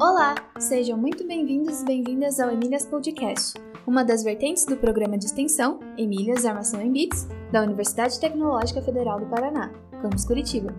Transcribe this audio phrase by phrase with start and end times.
[0.00, 5.26] Olá, sejam muito bem-vindos e bem-vindas ao Emílias Podcast, uma das vertentes do programa de
[5.26, 9.70] extensão Emílias Armação em Bits da Universidade Tecnológica Federal do Paraná,
[10.00, 10.74] campus Curitiba.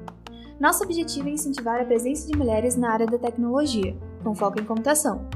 [0.60, 4.66] Nosso objetivo é incentivar a presença de mulheres na área da tecnologia, com foco em
[4.66, 5.30] computação,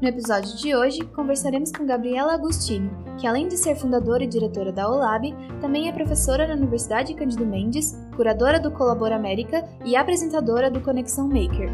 [0.00, 4.70] no episódio de hoje, conversaremos com Gabriela Agostini, que além de ser fundadora e diretora
[4.70, 10.70] da OLAB, também é professora na Universidade Cândido Mendes, curadora do Colabora América e apresentadora
[10.70, 11.70] do Conexão Maker.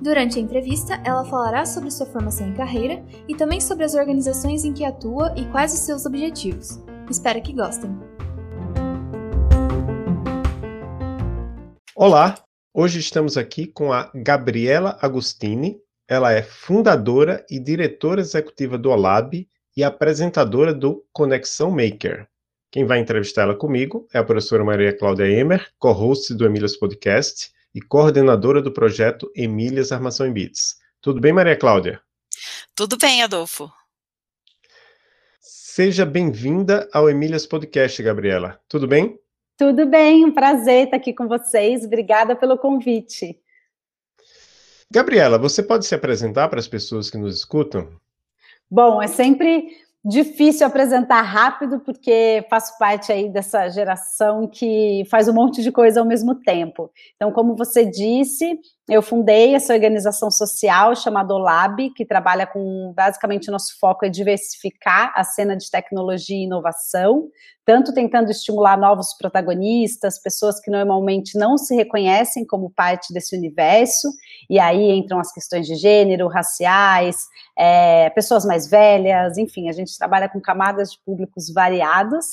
[0.00, 4.64] Durante a entrevista, ela falará sobre sua formação em carreira e também sobre as organizações
[4.64, 6.80] em que atua e quais os seus objetivos.
[7.10, 7.90] Espero que gostem.
[11.96, 12.36] Olá,
[12.72, 19.48] hoje estamos aqui com a Gabriela Agostini, ela é fundadora e diretora executiva do OLAB
[19.76, 22.28] e apresentadora do Conexão Maker.
[22.70, 27.50] Quem vai entrevistar ela comigo é a professora Maria Cláudia Emer, co-host do Emílias Podcast
[27.74, 30.76] e coordenadora do projeto Emílias Armação em Bits.
[31.00, 32.00] Tudo bem, Maria Cláudia?
[32.74, 33.70] Tudo bem, Adolfo.
[35.40, 38.60] Seja bem-vinda ao Emílias Podcast, Gabriela.
[38.68, 39.18] Tudo bem?
[39.58, 41.84] Tudo bem, um prazer estar aqui com vocês.
[41.84, 43.38] Obrigada pelo convite.
[44.90, 47.88] Gabriela, você pode se apresentar para as pessoas que nos escutam?
[48.70, 49.68] Bom, é sempre
[50.04, 55.98] difícil apresentar rápido, porque faço parte aí dessa geração que faz um monte de coisa
[55.98, 56.90] ao mesmo tempo.
[57.16, 63.50] Então, como você disse, eu fundei essa organização social chamada OLAB, que trabalha com, basicamente,
[63.50, 67.28] nosso foco é diversificar a cena de tecnologia e inovação,
[67.64, 74.08] tanto tentando estimular novos protagonistas, pessoas que normalmente não se reconhecem como parte desse universo,
[74.48, 77.26] e aí entram as questões de gênero, raciais,
[77.58, 82.24] é, pessoas mais velhas, enfim, a gente trabalha com camadas de públicos variados,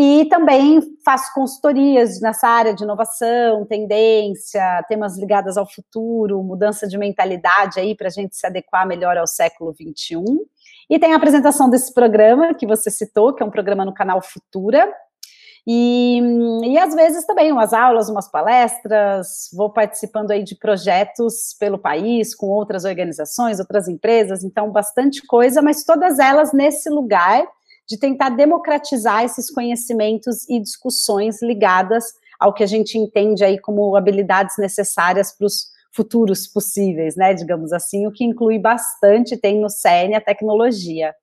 [0.00, 6.96] e também faço consultorias nessa área de inovação, tendência, temas ligados ao futuro, mudança de
[6.96, 10.22] mentalidade aí para a gente se adequar melhor ao século XXI.
[10.88, 14.22] E tem a apresentação desse programa que você citou, que é um programa no canal
[14.22, 14.88] Futura.
[15.66, 16.20] E,
[16.62, 22.36] e às vezes também umas aulas, umas palestras, vou participando aí de projetos pelo país,
[22.36, 27.44] com outras organizações, outras empresas, então bastante coisa, mas todas elas nesse lugar
[27.88, 32.04] de tentar democratizar esses conhecimentos e discussões ligadas
[32.38, 37.72] ao que a gente entende aí como habilidades necessárias para os futuros possíveis, né, digamos
[37.72, 41.14] assim, o que inclui bastante, tem no CERN a tecnologia.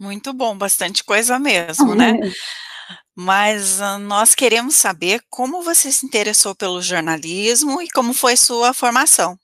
[0.00, 2.18] Muito bom, bastante coisa mesmo, né?
[3.14, 8.72] Mas uh, nós queremos saber como você se interessou pelo jornalismo e como foi sua
[8.72, 9.38] formação.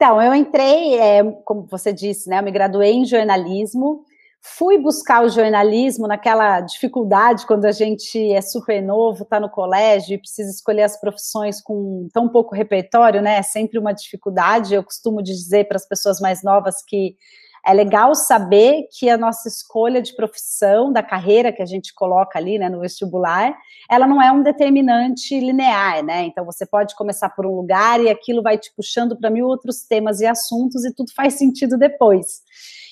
[0.00, 2.38] Então, eu entrei, é, como você disse, né?
[2.38, 4.04] Eu me graduei em jornalismo,
[4.40, 10.14] fui buscar o jornalismo naquela dificuldade quando a gente é super novo, está no colégio
[10.14, 13.38] e precisa escolher as profissões com tão pouco repertório, né?
[13.38, 14.72] É sempre uma dificuldade.
[14.72, 17.16] Eu costumo dizer para as pessoas mais novas que
[17.68, 22.38] é legal saber que a nossa escolha de profissão, da carreira que a gente coloca
[22.38, 23.54] ali, né, no vestibular,
[23.90, 26.24] ela não é um determinante linear, né?
[26.24, 29.82] Então você pode começar por um lugar e aquilo vai te puxando para mil outros
[29.82, 32.40] temas e assuntos e tudo faz sentido depois.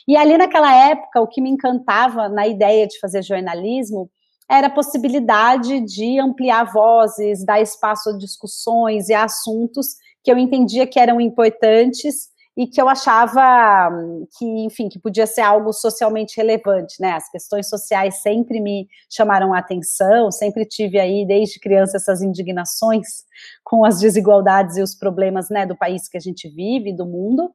[0.06, 4.10] E ali naquela época, o que me encantava na ideia de fazer jornalismo
[4.46, 10.36] era a possibilidade de ampliar vozes, dar espaço a discussões e a assuntos que eu
[10.36, 13.90] entendia que eram importantes e que eu achava
[14.38, 17.12] que, enfim, que podia ser algo socialmente relevante, né?
[17.12, 23.06] As questões sociais sempre me chamaram a atenção, sempre tive aí, desde criança, essas indignações
[23.62, 27.52] com as desigualdades e os problemas, né, do país que a gente vive, do mundo.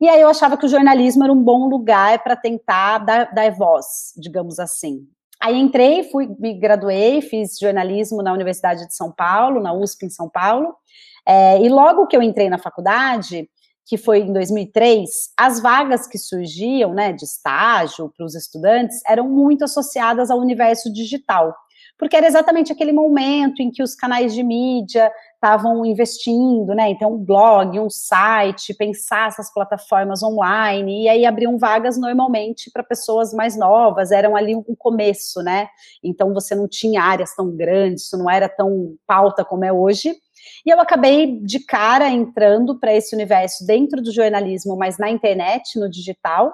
[0.00, 3.52] E aí eu achava que o jornalismo era um bom lugar para tentar dar, dar
[3.52, 5.06] voz, digamos assim.
[5.40, 10.10] Aí entrei, fui, me graduei, fiz jornalismo na Universidade de São Paulo, na USP em
[10.10, 10.74] São Paulo,
[11.26, 13.48] é, e logo que eu entrei na faculdade,
[13.86, 19.28] que foi em 2003, as vagas que surgiam, né, de estágio para os estudantes, eram
[19.28, 21.54] muito associadas ao universo digital,
[21.98, 27.14] porque era exatamente aquele momento em que os canais de mídia estavam investindo, né, então
[27.14, 33.34] um blog, um site, pensar essas plataformas online, e aí abriam vagas normalmente para pessoas
[33.34, 35.66] mais novas, eram ali um começo, né,
[36.02, 40.14] então você não tinha áreas tão grandes, isso não era tão pauta como é hoje,
[40.64, 45.78] e eu acabei de cara entrando para esse universo dentro do jornalismo, mas na internet,
[45.78, 46.52] no digital,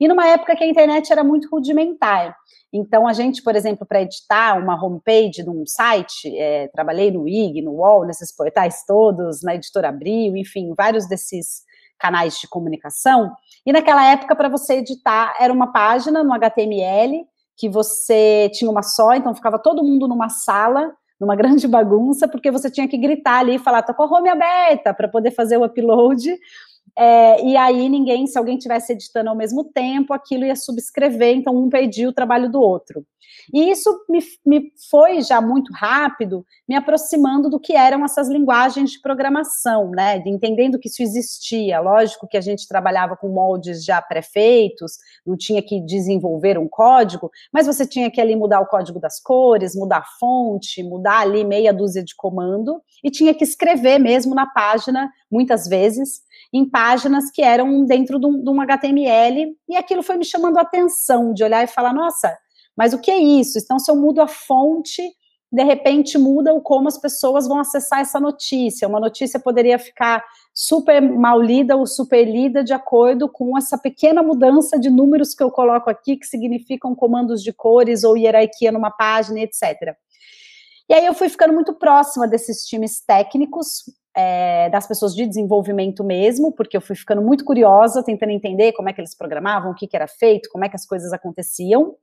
[0.00, 2.36] e numa época que a internet era muito rudimentar.
[2.72, 7.26] Então, a gente, por exemplo, para editar uma homepage de um site, é, trabalhei no
[7.26, 11.62] IG, no UOL, nesses portais todos, na editora Abril, enfim, vários desses
[11.98, 13.32] canais de comunicação.
[13.64, 17.26] E naquela época, para você editar, era uma página no HTML
[17.56, 22.50] que você tinha uma só, então ficava todo mundo numa sala, numa grande bagunça, porque
[22.50, 25.56] você tinha que gritar ali e falar, tô com a home aberta, para poder fazer
[25.56, 26.38] o upload,
[26.96, 31.56] é, e aí ninguém, se alguém estivesse editando ao mesmo tempo, aquilo ia subscrever, então
[31.56, 33.04] um perdia o trabalho do outro.
[33.52, 38.90] E isso me, me foi já muito rápido, me aproximando do que eram essas linguagens
[38.90, 40.18] de programação, né?
[40.18, 41.80] De entendendo que isso existia.
[41.80, 47.30] Lógico que a gente trabalhava com moldes já pré-feitos, não tinha que desenvolver um código,
[47.52, 51.44] mas você tinha que ali mudar o código das cores, mudar a fonte, mudar ali
[51.44, 56.22] meia dúzia de comando, e tinha que escrever mesmo na página, muitas vezes,
[56.52, 61.32] em páginas que eram dentro de um, HTML, e aquilo foi me chamando a atenção,
[61.32, 62.36] de olhar e falar, nossa,
[62.76, 63.58] mas o que é isso?
[63.58, 65.02] Então, se eu mudo a fonte,
[65.50, 68.86] de repente muda o como as pessoas vão acessar essa notícia.
[68.86, 70.22] Uma notícia poderia ficar
[70.52, 75.42] super mal lida ou super lida de acordo com essa pequena mudança de números que
[75.42, 79.96] eu coloco aqui, que significam comandos de cores ou hierarquia numa página, etc.
[80.88, 83.84] E aí eu fui ficando muito próxima desses times técnicos,
[84.16, 88.88] é, das pessoas de desenvolvimento mesmo, porque eu fui ficando muito curiosa, tentando entender como
[88.88, 91.96] é que eles programavam, o que, que era feito, como é que as coisas aconteciam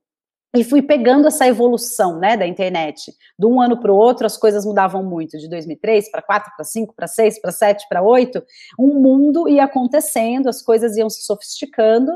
[0.54, 3.12] e fui pegando essa evolução, né, da internet.
[3.38, 6.64] De um ano para o outro, as coisas mudavam muito, de 2003 para 4, para
[6.64, 8.42] 5, para 6, para 7, para 8.
[8.78, 12.12] Um mundo ia acontecendo, as coisas iam se sofisticando,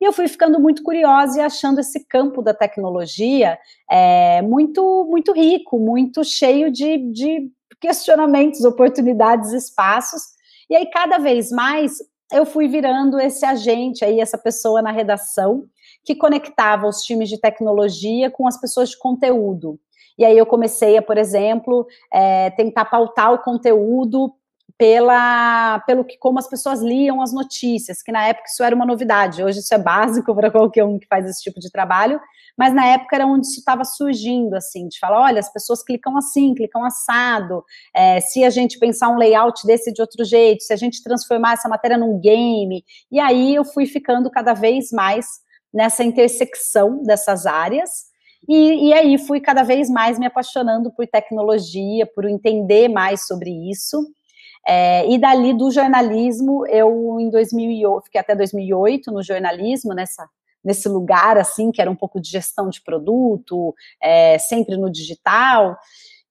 [0.00, 3.58] e eu fui ficando muito curiosa e achando esse campo da tecnologia
[3.90, 10.22] é, muito, muito rico, muito cheio de, de questionamentos, oportunidades, espaços.
[10.68, 11.98] E aí, cada vez mais,
[12.32, 15.64] eu fui virando esse agente aí, essa pessoa na redação,
[16.04, 19.78] que conectava os times de tecnologia com as pessoas de conteúdo.
[20.16, 24.32] E aí eu comecei a, por exemplo, é, tentar pautar o conteúdo
[24.80, 28.86] pela, pelo que como as pessoas liam as notícias, que na época isso era uma
[28.86, 32.18] novidade, hoje isso é básico para qualquer um que faz esse tipo de trabalho,
[32.56, 36.16] mas na época era onde isso estava surgindo, assim, de falar, olha, as pessoas clicam
[36.16, 37.62] assim, clicam assado,
[37.94, 41.52] é, se a gente pensar um layout desse de outro jeito, se a gente transformar
[41.52, 42.82] essa matéria num game,
[43.12, 45.26] e aí eu fui ficando cada vez mais
[45.70, 48.08] nessa intersecção dessas áreas,
[48.48, 53.50] e, e, aí fui cada vez mais me apaixonando por tecnologia, por entender mais sobre
[53.70, 54.10] isso.
[54.66, 60.28] É, e dali do jornalismo, eu em 2008, fiquei até 2008 no jornalismo, nessa,
[60.62, 65.76] nesse lugar assim, que era um pouco de gestão de produto, é, sempre no digital.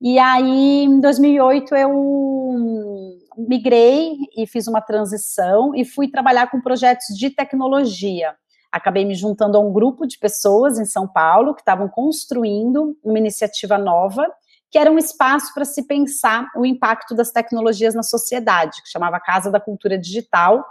[0.02, 7.18] E aí, em 2008, eu migrei e fiz uma transição e fui trabalhar com projetos
[7.18, 8.34] de tecnologia
[8.72, 13.18] acabei me juntando a um grupo de pessoas em São Paulo que estavam construindo uma
[13.18, 14.28] iniciativa nova,
[14.72, 19.20] que era um espaço para se pensar o impacto das tecnologias na sociedade, que chamava
[19.20, 20.64] Casa da Cultura Digital,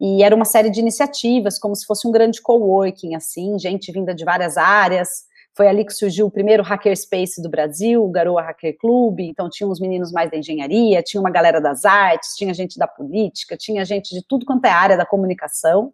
[0.00, 4.14] e era uma série de iniciativas, como se fosse um grande coworking, assim, gente vinda
[4.14, 5.24] de várias áreas,
[5.54, 9.68] foi ali que surgiu o primeiro hackerspace do Brasil, o Garoa Hacker Club, então tinha
[9.68, 13.84] uns meninos mais da engenharia, tinha uma galera das artes, tinha gente da política, tinha
[13.84, 15.92] gente de tudo quanto é área da comunicação,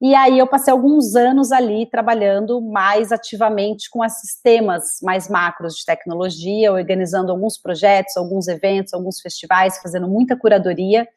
[0.00, 5.74] e aí eu passei alguns anos ali trabalhando mais ativamente com esses temas mais macros
[5.74, 11.08] de tecnologia, organizando alguns projetos, alguns eventos, alguns festivais, fazendo muita curadoria.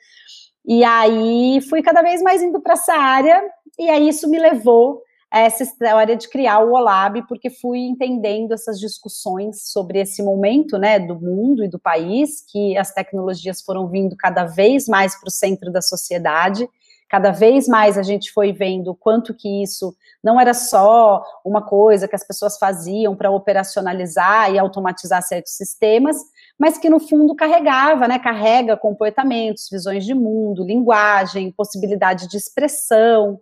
[0.65, 3.41] E aí fui cada vez mais indo para essa área,
[3.77, 8.53] e aí isso me levou a essa história de criar o OLAB, porque fui entendendo
[8.53, 13.87] essas discussões sobre esse momento, né, do mundo e do país, que as tecnologias foram
[13.87, 16.67] vindo cada vez mais para o centro da sociedade,
[17.09, 22.07] cada vez mais a gente foi vendo quanto que isso não era só uma coisa
[22.07, 26.17] que as pessoas faziam para operacionalizar e automatizar certos sistemas,
[26.57, 33.39] mas que no fundo carregava, né, carrega comportamentos, visões de mundo, linguagem, possibilidade de expressão.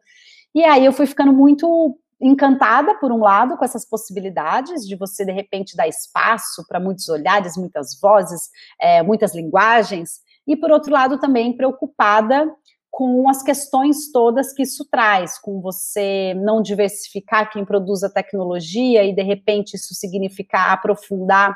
[0.55, 5.25] E aí eu fui ficando muito encantada, por um lado, com essas possibilidades de você,
[5.25, 8.49] de repente, dar espaço para muitos olhares, muitas vozes,
[8.81, 12.49] é, muitas linguagens, e por outro lado, também preocupada
[12.97, 19.03] com as questões todas que isso traz, com você não diversificar quem produz a tecnologia
[19.03, 21.55] e de repente isso significar aprofundar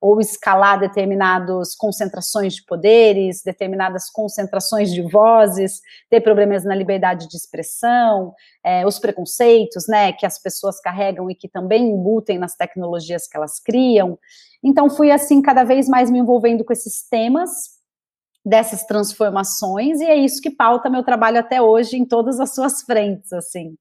[0.00, 7.36] ou escalar determinadas concentrações de poderes, determinadas concentrações de vozes, ter problemas na liberdade de
[7.36, 8.32] expressão,
[8.64, 13.36] é, os preconceitos, né, que as pessoas carregam e que também embutem nas tecnologias que
[13.36, 14.18] elas criam.
[14.64, 17.77] Então, fui assim cada vez mais me envolvendo com esses temas
[18.48, 22.82] dessas transformações, e é isso que pauta meu trabalho até hoje em todas as suas
[22.82, 23.76] frentes, assim.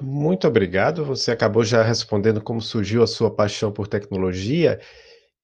[0.00, 1.04] Muito obrigado.
[1.04, 4.80] Você acabou já respondendo como surgiu a sua paixão por tecnologia.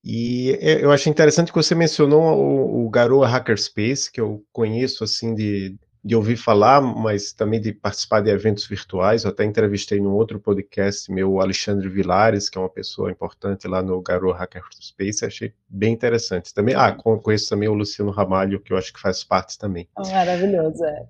[0.04, 5.34] E eu achei interessante que você mencionou o, o Garoa Hackerspace, que eu conheço assim
[5.34, 9.24] de de ouvir falar, mas também de participar de eventos virtuais.
[9.24, 13.66] Eu até entrevistei num outro podcast meu o Alexandre Vilares, que é uma pessoa importante
[13.66, 16.52] lá no Garoa Hackerspace, achei bem interessante.
[16.52, 19.88] Também, ah, conheço também o Luciano Ramalho, que eu acho que faz parte também.
[19.96, 21.06] Maravilhoso, é.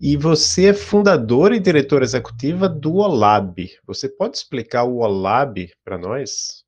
[0.00, 3.68] E você é fundadora e diretora executiva do OLAB.
[3.86, 6.64] Você pode explicar o OLAB para nós?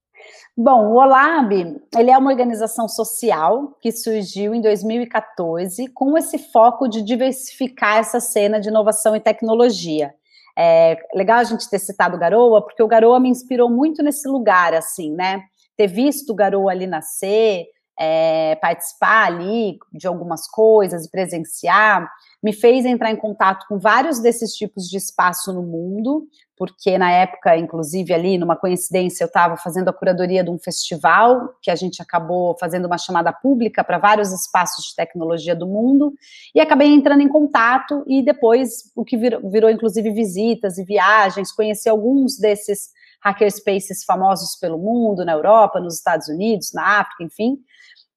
[0.57, 6.89] Bom, o OLAB, ele é uma organização social que surgiu em 2014 com esse foco
[6.89, 10.15] de diversificar essa cena de inovação e tecnologia.
[10.59, 14.29] É legal a gente ter citado o Garoa, porque o Garoa me inspirou muito nesse
[14.29, 15.43] lugar, assim, né?
[15.77, 17.67] Ter visto o Garoa ali nascer,
[18.01, 22.11] é, participar ali de algumas coisas, presenciar,
[22.43, 26.27] me fez entrar em contato com vários desses tipos de espaço no mundo,
[26.57, 31.51] porque na época, inclusive ali, numa coincidência, eu estava fazendo a curadoria de um festival,
[31.61, 36.15] que a gente acabou fazendo uma chamada pública para vários espaços de tecnologia do mundo,
[36.55, 41.53] e acabei entrando em contato, e depois, o que virou, virou inclusive visitas e viagens,
[41.53, 42.89] conheci alguns desses
[43.23, 47.59] hackerspaces famosos pelo mundo, na Europa, nos Estados Unidos, na África, enfim,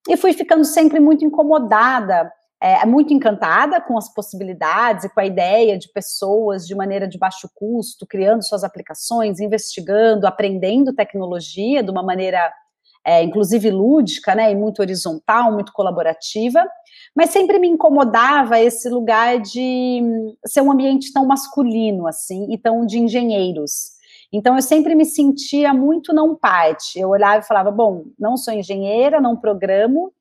[0.10, 2.32] e fui ficando sempre muito incomodada
[2.64, 7.18] é, muito encantada com as possibilidades e com a ideia de pessoas de maneira de
[7.18, 12.54] baixo custo, criando suas aplicações, investigando, aprendendo tecnologia de uma maneira,
[13.06, 16.66] é, inclusive lúdica, né, e muito horizontal, muito colaborativa,
[17.14, 20.02] mas sempre me incomodava esse lugar de
[20.46, 23.93] ser um ambiente tão masculino, assim, e tão de engenheiros.
[24.34, 27.00] Então, eu sempre me sentia muito não parte.
[27.00, 30.12] Eu olhava e falava, bom, não sou engenheira, não programo,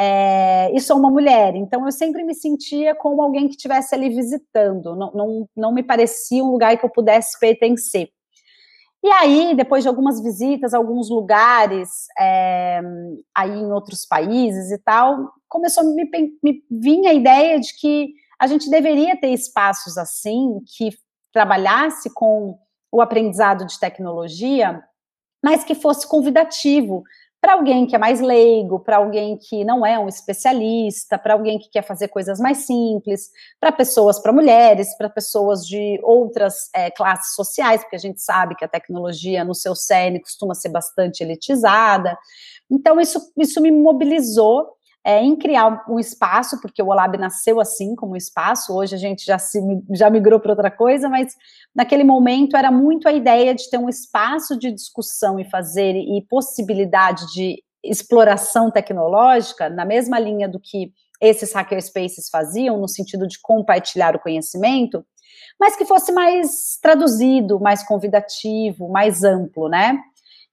[0.00, 4.08] é, e sou uma mulher, então eu sempre me sentia como alguém que estivesse ali
[4.08, 8.08] visitando, não, não, não me parecia um lugar que eu pudesse pertencer.
[9.02, 12.80] E aí, depois de algumas visitas a alguns lugares, é,
[13.34, 16.08] aí em outros países e tal, começou a me,
[16.42, 20.90] me vir a ideia de que a gente deveria ter espaços assim, que
[21.32, 22.56] trabalhasse com
[22.90, 24.82] o aprendizado de tecnologia,
[25.42, 27.04] mas que fosse convidativo,
[27.40, 31.58] para alguém que é mais leigo, para alguém que não é um especialista, para alguém
[31.58, 33.30] que quer fazer coisas mais simples,
[33.60, 38.56] para pessoas, para mulheres, para pessoas de outras é, classes sociais, porque a gente sabe
[38.56, 42.18] que a tecnologia no seu cerne costuma ser bastante elitizada.
[42.68, 44.76] Então, isso, isso me mobilizou
[45.08, 49.24] é, em criar um espaço, porque o Olab nasceu assim, como espaço, hoje a gente
[49.24, 49.58] já, se,
[49.92, 51.34] já migrou para outra coisa, mas
[51.74, 56.20] naquele momento era muito a ideia de ter um espaço de discussão e fazer, e
[56.28, 63.40] possibilidade de exploração tecnológica, na mesma linha do que esses hackerspaces faziam, no sentido de
[63.40, 65.02] compartilhar o conhecimento,
[65.58, 69.98] mas que fosse mais traduzido, mais convidativo, mais amplo, né?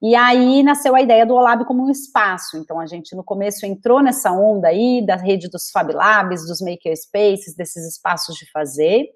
[0.02, 2.58] E aí nasceu a ideia do Olab como um espaço.
[2.58, 6.62] Então a gente no começo entrou nessa onda aí da rede dos Fab Labs, dos
[6.62, 9.08] makerspaces, desses espaços de fazer,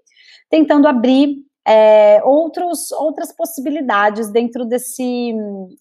[0.49, 5.35] tentando abrir é, outros, outras possibilidades dentro desse,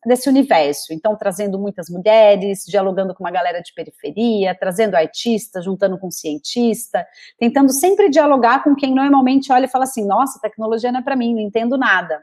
[0.05, 0.93] desse universo.
[0.93, 7.07] Então, trazendo muitas mulheres, dialogando com uma galera de periferia, trazendo artistas, juntando com cientista,
[7.39, 11.17] tentando sempre dialogar com quem normalmente olha e fala assim: nossa, tecnologia não é para
[11.17, 12.23] mim, não entendo nada.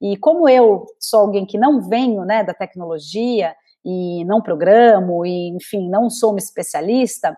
[0.00, 5.48] E como eu sou alguém que não venho né, da tecnologia e não programo, e
[5.48, 7.36] enfim, não sou uma especialista,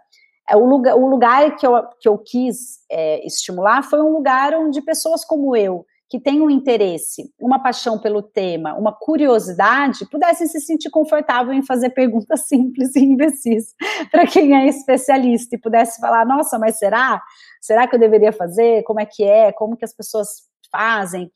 [0.49, 4.55] é o lugar, o lugar que, eu, que eu quis é, estimular foi um lugar
[4.55, 10.47] onde pessoas como eu, que têm um interesse, uma paixão pelo tema, uma curiosidade, pudessem
[10.47, 13.75] se sentir confortável em fazer perguntas simples e imbecis
[14.11, 17.21] para quem é especialista e pudesse falar, nossa, mas será?
[17.61, 18.83] Será que eu deveria fazer?
[18.85, 19.51] Como é que é?
[19.51, 20.29] Como que as pessoas
[20.71, 21.31] fazem?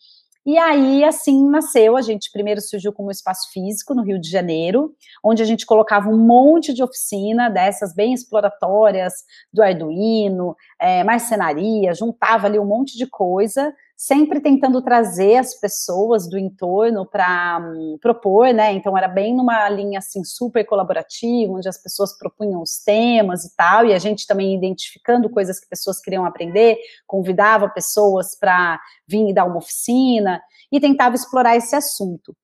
[0.49, 4.95] E aí, assim, nasceu, a gente primeiro surgiu como espaço físico no Rio de Janeiro,
[5.23, 9.13] onde a gente colocava um monte de oficina dessas bem exploratórias,
[9.53, 16.31] do Arduino, é, marcenaria, juntava ali um monte de coisa, sempre tentando trazer as pessoas
[16.31, 18.73] do entorno para um, propor, né?
[18.73, 23.57] Então era bem numa linha assim super colaborativa, onde as pessoas propunham os temas e
[23.57, 26.79] tal, e a gente também identificando coisas que pessoas queriam aprender,
[27.09, 30.41] convidava pessoas para vir e dar uma oficina
[30.71, 32.37] e tentava explorar esse assunto.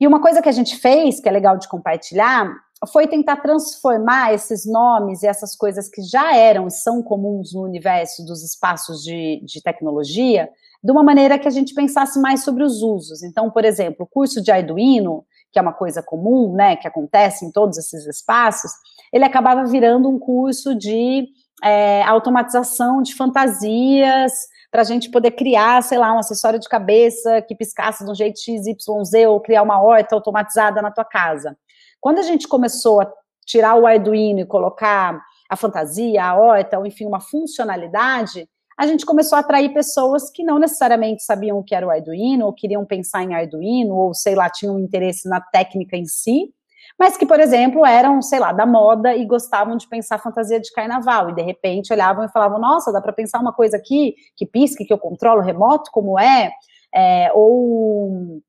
[0.00, 2.50] E uma coisa que a gente fez, que é legal de compartilhar,
[2.86, 7.62] foi tentar transformar esses nomes e essas coisas que já eram e são comuns no
[7.62, 10.48] universo dos espaços de, de tecnologia,
[10.82, 13.22] de uma maneira que a gente pensasse mais sobre os usos.
[13.22, 17.44] Então, por exemplo, o curso de Arduino, que é uma coisa comum, né, que acontece
[17.44, 18.70] em todos esses espaços,
[19.12, 21.28] ele acabava virando um curso de
[21.62, 24.32] é, automatização de fantasias
[24.70, 28.14] para a gente poder criar, sei lá, um acessório de cabeça que piscasse de um
[28.14, 31.56] jeito XYZ ou criar uma horta automatizada na tua casa.
[32.04, 33.10] Quando a gente começou a
[33.46, 35.18] tirar o Arduino e colocar
[35.48, 38.46] a fantasia, a horta, enfim, uma funcionalidade,
[38.78, 42.44] a gente começou a atrair pessoas que não necessariamente sabiam o que era o Arduino,
[42.44, 46.52] ou queriam pensar em Arduino, ou sei lá, tinham interesse na técnica em si,
[46.98, 50.70] mas que, por exemplo, eram, sei lá, da moda e gostavam de pensar fantasia de
[50.72, 54.44] carnaval, e de repente olhavam e falavam, nossa, dá para pensar uma coisa aqui, que
[54.44, 56.52] pisque, que eu controlo remoto, como é,
[56.94, 58.42] é ou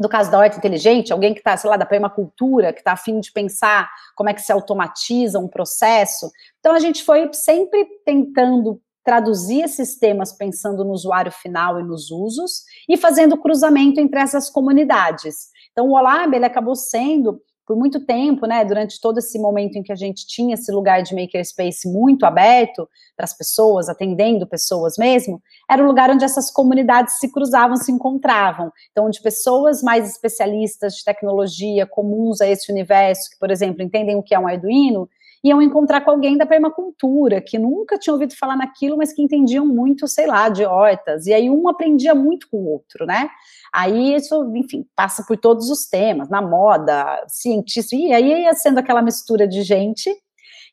[0.00, 3.20] no caso da horta inteligente, alguém que está, sei lá, da permacultura, que está afim
[3.20, 6.30] de pensar como é que se automatiza um processo.
[6.58, 12.10] Então, a gente foi sempre tentando traduzir esses temas pensando no usuário final e nos
[12.10, 15.50] usos, e fazendo cruzamento entre essas comunidades.
[15.72, 17.38] Então, o Olab, ele acabou sendo
[17.70, 21.04] por muito tempo, né, durante todo esse momento em que a gente tinha esse lugar
[21.04, 26.50] de makerspace muito aberto para as pessoas, atendendo pessoas mesmo, era o lugar onde essas
[26.50, 28.72] comunidades se cruzavam, se encontravam.
[28.90, 34.16] Então, onde pessoas mais especialistas de tecnologia, comuns a esse universo, que, por exemplo, entendem
[34.16, 35.08] o que é um Arduino,
[35.42, 39.66] iam encontrar com alguém da permacultura, que nunca tinha ouvido falar naquilo, mas que entendiam
[39.66, 41.26] muito, sei lá, de hortas.
[41.26, 43.28] E aí um aprendia muito com o outro, né?
[43.72, 48.78] Aí isso, enfim, passa por todos os temas, na moda, cientista, e aí ia sendo
[48.78, 50.14] aquela mistura de gente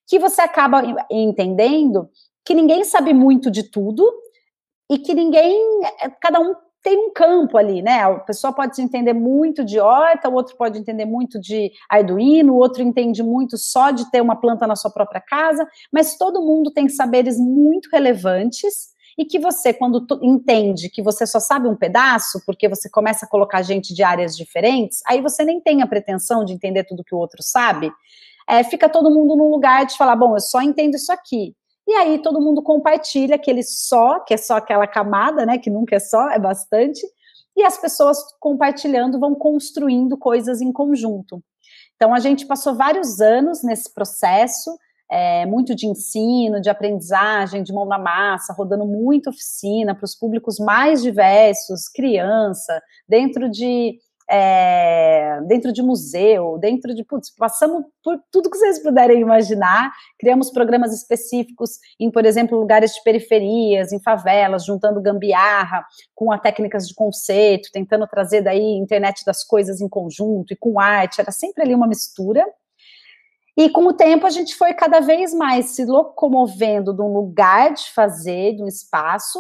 [0.08, 0.82] que você acaba
[1.12, 2.10] entendendo
[2.46, 4.10] que ninguém sabe muito de tudo
[4.90, 5.82] e que ninguém,
[6.22, 6.56] cada um
[6.88, 8.04] tem um campo ali, né?
[8.04, 12.58] A pessoa pode entender muito de horta, o outro pode entender muito de Arduino, o
[12.58, 16.72] outro entende muito só de ter uma planta na sua própria casa, mas todo mundo
[16.72, 22.42] tem saberes muito relevantes e que você, quando entende que você só sabe um pedaço,
[22.46, 26.46] porque você começa a colocar gente de áreas diferentes, aí você nem tem a pretensão
[26.46, 27.92] de entender tudo que o outro sabe,
[28.48, 31.54] é, fica todo mundo num lugar de falar, bom, eu só entendo isso aqui.
[31.88, 35.58] E aí todo mundo compartilha aquele só, que é só aquela camada, né?
[35.58, 37.02] Que nunca é só, é bastante.
[37.56, 41.42] E as pessoas compartilhando vão construindo coisas em conjunto.
[41.96, 44.78] Então a gente passou vários anos nesse processo,
[45.10, 50.14] é, muito de ensino, de aprendizagem, de mão na massa, rodando muita oficina para os
[50.14, 53.98] públicos mais diversos, criança, dentro de
[54.30, 57.04] é, dentro de museu, dentro de.
[57.04, 62.94] Putz, passamos por tudo que vocês puderem imaginar, criamos programas específicos em, por exemplo, lugares
[62.94, 69.24] de periferias, em favelas, juntando gambiarra com as técnicas de conceito, tentando trazer daí internet
[69.26, 72.46] das coisas em conjunto e com arte, era sempre ali uma mistura.
[73.56, 77.74] E com o tempo a gente foi cada vez mais se locomovendo de um lugar
[77.74, 79.40] de fazer, de um espaço,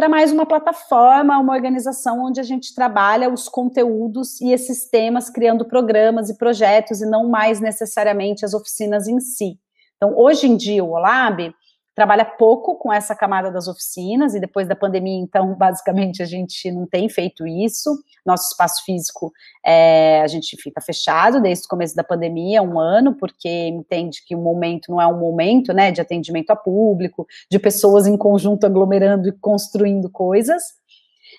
[0.00, 5.28] para mais uma plataforma, uma organização onde a gente trabalha os conteúdos e esses temas,
[5.28, 9.58] criando programas e projetos, e não mais necessariamente as oficinas em si.
[9.98, 11.54] Então, hoje em dia, o OLAB
[11.94, 16.70] trabalha pouco com essa camada das oficinas, e depois da pandemia, então, basicamente, a gente
[16.70, 17.90] não tem feito isso.
[18.24, 19.32] Nosso espaço físico,
[19.64, 24.34] é, a gente fica fechado desde o começo da pandemia, um ano, porque entende que
[24.34, 28.64] o momento não é um momento, né, de atendimento a público, de pessoas em conjunto
[28.64, 30.62] aglomerando e construindo coisas.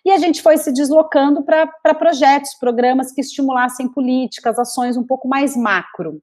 [0.04, 5.28] E a gente foi se deslocando para projetos, programas que estimulassem políticas, ações um pouco
[5.28, 6.22] mais macro.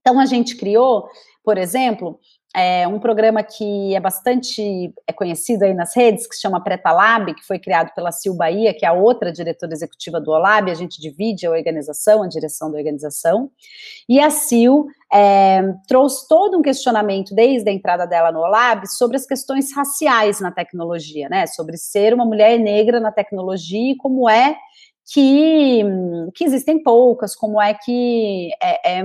[0.00, 1.08] Então, a gente criou,
[1.44, 2.18] por exemplo,
[2.54, 6.90] é um programa que é bastante é conhecido aí nas redes, que se chama Preta
[6.90, 10.68] Lab, que foi criado pela Sil Bahia, que é a outra diretora executiva do OLAB,
[10.68, 13.50] a gente divide a organização, a direção da organização,
[14.08, 19.16] e a Sil é, trouxe todo um questionamento desde a entrada dela no OLAB sobre
[19.16, 24.28] as questões raciais na tecnologia, né, sobre ser uma mulher negra na tecnologia e como
[24.28, 24.56] é
[25.12, 25.82] que,
[26.34, 29.04] que existem poucas, como é que é, é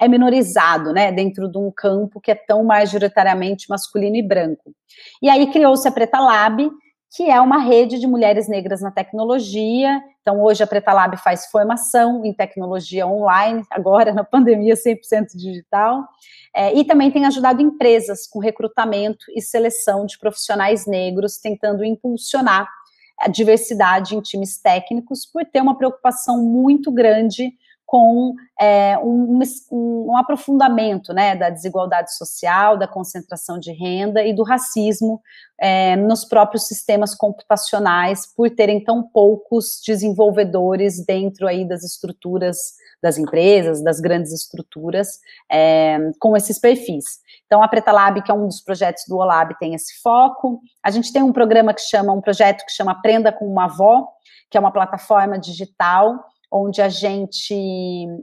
[0.00, 4.74] é minorizado, né, dentro de um campo que é tão majoritariamente masculino e branco.
[5.22, 6.70] E aí criou-se a Preta Lab,
[7.14, 10.00] que é uma rede de mulheres negras na tecnologia.
[10.22, 16.04] Então, hoje a Preta Lab faz formação em tecnologia online, agora na pandemia 100% digital,
[16.54, 22.68] é, e também tem ajudado empresas com recrutamento e seleção de profissionais negros, tentando impulsionar
[23.18, 27.52] a diversidade em times técnicos, por ter uma preocupação muito grande
[27.90, 29.40] com é, um,
[29.72, 35.20] um, aprofundamento né, da desigualdade social, da concentração de renda e do racismo
[35.60, 43.18] é, nos próprios sistemas computacionais, por terem tão poucos desenvolvedores dentro aí das estruturas das
[43.18, 45.18] empresas, das grandes estruturas,
[45.50, 47.18] é, com esses perfis.
[47.46, 50.60] Então, a Preta Lab, que é um dos projetos do OLAB, tem esse foco.
[50.80, 54.06] A gente tem um programa que chama, um projeto que chama Aprenda com uma Avó,
[54.50, 57.54] que é uma plataforma digital onde a gente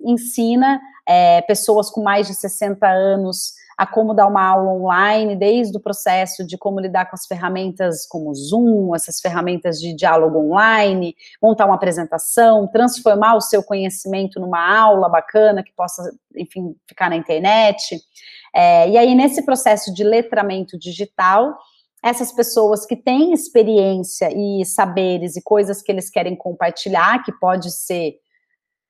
[0.04, 5.78] ensina é, pessoas com mais de 60 anos a como dar uma aula online, desde
[5.78, 11.16] o processo de como lidar com as ferramentas como Zoom, essas ferramentas de diálogo online,
[11.40, 17.16] montar uma apresentação, transformar o seu conhecimento numa aula bacana que possa, enfim, ficar na
[17.16, 18.02] internet.
[18.54, 21.56] É, e aí, nesse processo de letramento digital,
[22.08, 27.72] essas pessoas que têm experiência e saberes e coisas que eles querem compartilhar, que pode
[27.72, 28.16] ser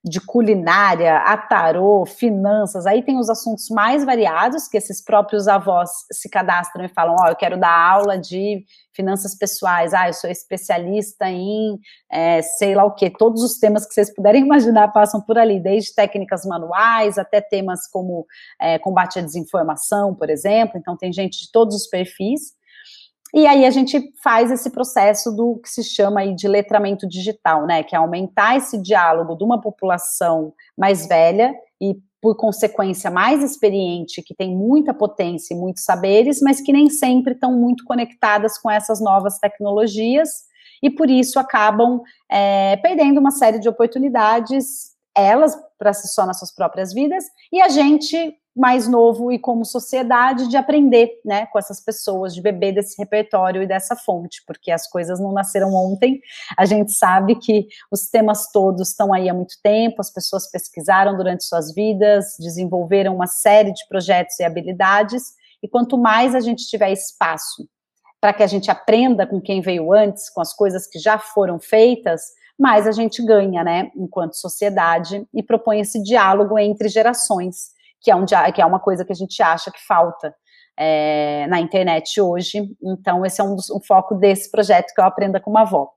[0.04, 5.90] de culinária, a tarô, finanças, aí tem os assuntos mais variados que esses próprios avós
[6.12, 10.14] se cadastram e falam, ó, oh, eu quero dar aula de finanças pessoais, ah, eu
[10.14, 11.78] sou especialista em
[12.12, 15.60] é, sei lá o que, todos os temas que vocês puderem imaginar passam por ali,
[15.60, 18.26] desde técnicas manuais até temas como
[18.62, 22.57] é, combate à desinformação, por exemplo, então tem gente de todos os perfis,
[23.34, 27.84] e aí a gente faz esse processo do que se chama de letramento digital, né,
[27.84, 34.24] que é aumentar esse diálogo de uma população mais velha e por consequência mais experiente,
[34.24, 38.72] que tem muita potência e muitos saberes, mas que nem sempre estão muito conectadas com
[38.72, 40.48] essas novas tecnologias
[40.82, 46.38] e por isso acabam é, perdendo uma série de oportunidades elas para si só nas
[46.38, 51.60] suas próprias vidas e a gente mais novo e como sociedade de aprender, né, com
[51.60, 56.20] essas pessoas, de beber desse repertório e dessa fonte, porque as coisas não nasceram ontem.
[56.58, 61.16] A gente sabe que os temas todos estão aí há muito tempo, as pessoas pesquisaram
[61.16, 66.68] durante suas vidas, desenvolveram uma série de projetos e habilidades, e quanto mais a gente
[66.68, 67.68] tiver espaço
[68.20, 71.60] para que a gente aprenda com quem veio antes, com as coisas que já foram
[71.60, 72.22] feitas,
[72.58, 77.77] mais a gente ganha, né, enquanto sociedade, e propõe esse diálogo entre gerações
[78.08, 80.34] que é, um, que é uma coisa que a gente acha que falta
[80.80, 82.66] é, na internet hoje.
[82.82, 85.90] Então, esse é um, um foco desse projeto que eu aprenda com uma avó.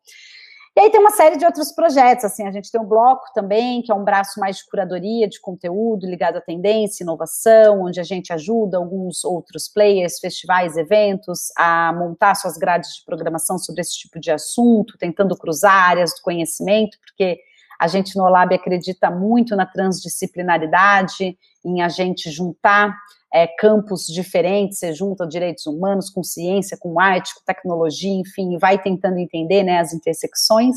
[0.77, 3.81] E aí tem uma série de outros projetos, assim, a gente tem um bloco também,
[3.83, 8.05] que é um braço mais de curadoria de conteúdo ligado à tendência, inovação, onde a
[8.05, 13.96] gente ajuda alguns outros players, festivais, eventos, a montar suas grades de programação sobre esse
[13.96, 17.38] tipo de assunto, tentando cruzar áreas do conhecimento, porque
[17.81, 22.95] a gente no Olab acredita muito na transdisciplinaridade, em a gente juntar
[23.33, 28.79] é, campos diferentes, você junta direitos humanos com ciência, com arte, com tecnologia, enfim, vai
[28.79, 30.77] tentando entender né, as intersecções.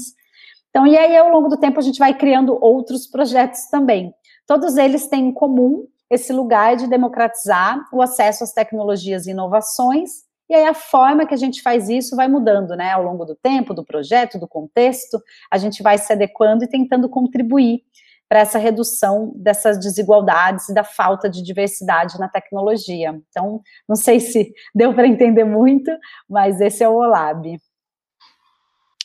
[0.69, 4.13] Então, e aí, ao longo do tempo, a gente vai criando outros projetos também.
[4.47, 10.23] Todos eles têm em comum esse lugar de democratizar o acesso às tecnologias e inovações
[10.49, 12.91] e aí a forma que a gente faz isso vai mudando, né?
[12.91, 17.09] Ao longo do tempo, do projeto, do contexto, a gente vai se adequando e tentando
[17.09, 17.81] contribuir
[18.27, 23.19] para essa redução dessas desigualdades e da falta de diversidade na tecnologia.
[23.29, 25.91] Então, não sei se deu para entender muito,
[26.29, 27.59] mas esse é o OLAB.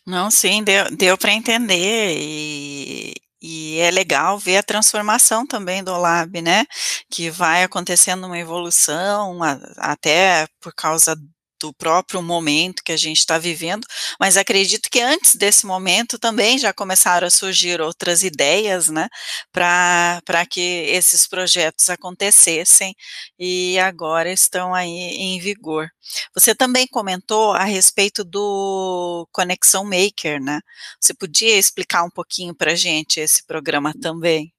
[0.07, 5.93] Não, sim, deu, deu para entender e, e é legal ver a transformação também do
[5.93, 6.65] Olab, né?
[7.11, 9.39] Que vai acontecendo uma evolução,
[9.79, 11.17] até por causa
[11.61, 13.87] do próprio momento que a gente está vivendo,
[14.21, 19.09] mas acredito que antes desse momento também já começaram a surgir outras ideias, né,
[19.53, 22.95] para que esses projetos acontecessem
[23.39, 25.89] e agora estão aí em vigor.
[26.35, 30.61] Você também comentou a respeito do Conexão Maker, né?
[31.01, 34.53] Você podia explicar um pouquinho para a gente esse programa também?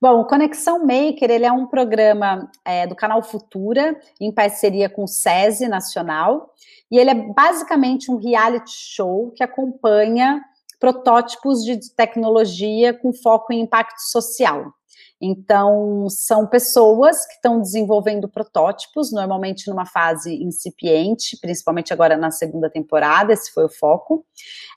[0.00, 5.04] Bom, o Conexão Maker, ele é um programa é, do canal Futura, em parceria com
[5.04, 6.52] o SESI Nacional,
[6.90, 10.42] e ele é basicamente um reality show que acompanha
[10.78, 14.72] protótipos de tecnologia com foco em impacto social.
[15.20, 22.68] Então, são pessoas que estão desenvolvendo protótipos, normalmente numa fase incipiente, principalmente agora na segunda
[22.68, 24.24] temporada, esse foi o foco,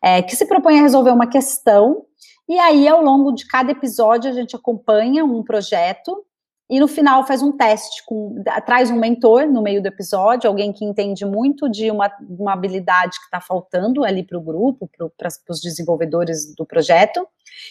[0.02, 2.06] é, que se propõe a resolver uma questão
[2.48, 6.24] e aí, ao longo de cada episódio, a gente acompanha um projeto
[6.70, 10.74] e no final faz um teste, com, traz um mentor no meio do episódio, alguém
[10.74, 15.30] que entende muito de uma, uma habilidade que está faltando ali para o grupo, para
[15.50, 17.26] os desenvolvedores do projeto,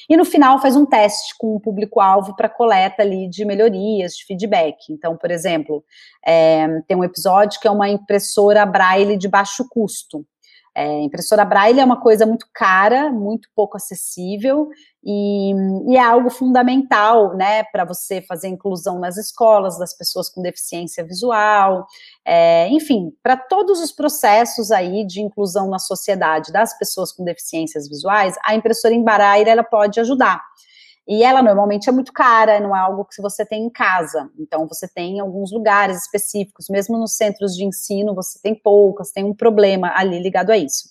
[0.09, 4.25] e no final faz um teste com o público-alvo para coleta ali de melhorias, de
[4.25, 4.77] feedback.
[4.91, 5.85] Então, por exemplo,
[6.25, 10.25] é, tem um episódio que é uma impressora Braille de baixo custo.
[10.79, 14.69] É, impressora Braille é uma coisa muito cara, muito pouco acessível
[15.03, 15.55] e,
[15.89, 21.03] e é algo fundamental, né, para você fazer inclusão nas escolas das pessoas com deficiência
[21.03, 21.87] visual,
[22.27, 27.89] é, enfim, para todos os processos aí de inclusão na sociedade das pessoas com deficiências
[27.89, 30.43] visuais, a impressora em Braille ela pode ajudar.
[31.09, 34.29] E ela normalmente é muito cara, não é algo que você tem em casa.
[34.39, 39.13] Então, você tem em alguns lugares específicos, mesmo nos centros de ensino, você tem poucas,
[39.13, 40.89] tem um problema ali ligado a isso.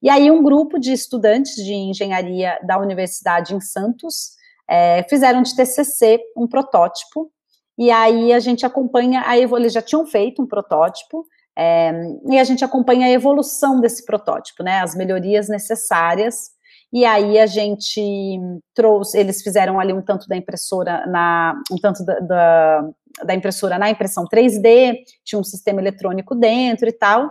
[0.00, 4.36] E aí, um grupo de estudantes de engenharia da Universidade em Santos
[4.68, 7.32] é, fizeram de TCC um protótipo
[7.78, 11.24] e aí a gente acompanha, a eles já tinham feito um protótipo,
[11.56, 11.92] é,
[12.28, 16.50] e a gente acompanha a evolução desse protótipo, né, as melhorias necessárias,
[16.92, 18.40] e aí a gente
[18.74, 22.90] trouxe, eles fizeram ali um tanto da impressora na, um tanto da, da,
[23.24, 27.30] da impressora na impressão 3D, tinha um sistema eletrônico dentro e tal,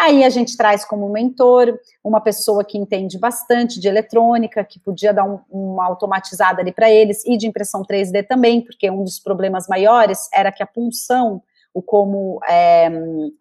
[0.00, 5.12] Aí a gente traz como mentor uma pessoa que entende bastante de eletrônica, que podia
[5.12, 9.18] dar um, uma automatizada ali para eles, e de impressão 3D também, porque um dos
[9.18, 11.42] problemas maiores era que a punção,
[11.74, 12.88] o como é,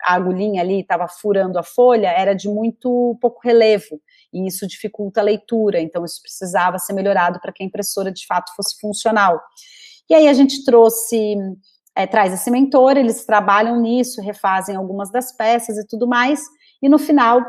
[0.04, 4.02] a agulhinha ali estava furando a folha, era de muito pouco relevo,
[4.34, 8.26] e isso dificulta a leitura, então isso precisava ser melhorado para que a impressora de
[8.26, 9.42] fato fosse funcional.
[10.10, 11.36] E aí a gente trouxe
[11.98, 16.42] é, traz esse mentor, eles trabalham nisso, refazem algumas das peças e tudo mais,
[16.82, 17.42] e no final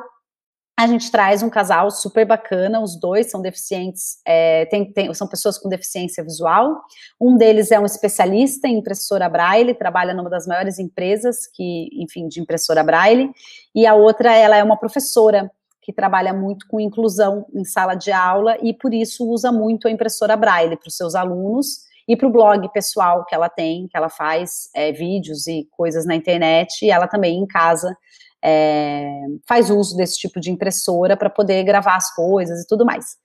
[0.79, 5.27] a gente traz um casal super bacana, os dois são deficientes, é, tem, tem, são
[5.27, 6.81] pessoas com deficiência visual,
[7.21, 12.29] um deles é um especialista em impressora Braille, trabalha numa das maiores empresas que, enfim,
[12.29, 13.31] de impressora Braille,
[13.75, 15.51] e a outra, ela é uma professora,
[15.89, 19.91] que trabalha muito com inclusão em sala de aula, e por isso usa muito a
[19.91, 23.97] impressora Braille para os seus alunos, e para o blog pessoal que ela tem, que
[23.97, 27.97] ela faz é, vídeos e coisas na internet, e ela também em casa
[28.45, 29.11] é,
[29.49, 33.17] faz uso desse tipo de impressora para poder gravar as coisas e tudo mais.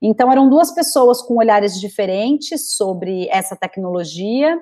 [0.00, 4.56] Então, eram duas pessoas com olhares diferentes sobre essa tecnologia,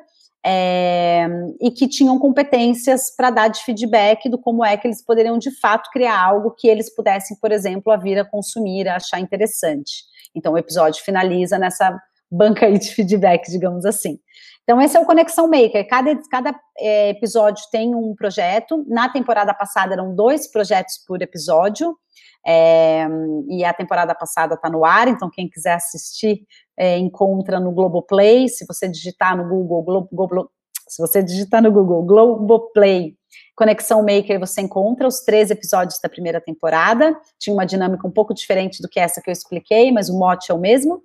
[0.44, 1.26] é,
[1.61, 5.50] e que tinham competências para dar de feedback do como é que eles poderiam de
[5.61, 10.05] fato criar algo que eles pudessem, por exemplo, a vir a consumir, a achar interessante.
[10.35, 11.96] Então o episódio finaliza nessa
[12.31, 14.18] banca aí de feedback, digamos assim.
[14.62, 15.87] Então, esse é o Conexão Maker.
[15.88, 18.85] Cada, cada é, episódio tem um projeto.
[18.88, 21.96] Na temporada passada eram dois projetos por episódio.
[22.44, 23.07] É,
[23.48, 26.44] e a temporada passada está no ar, então quem quiser assistir
[26.77, 28.48] é, encontra no Globoplay.
[28.48, 30.51] Se você digitar no Google, Glo, Glo,
[30.88, 33.16] se você digitar no Google Globoplay
[33.54, 37.14] Conexão Maker você encontra os três episódios da primeira temporada.
[37.38, 40.50] Tinha uma dinâmica um pouco diferente do que essa que eu expliquei, mas o mote
[40.50, 41.02] é o mesmo.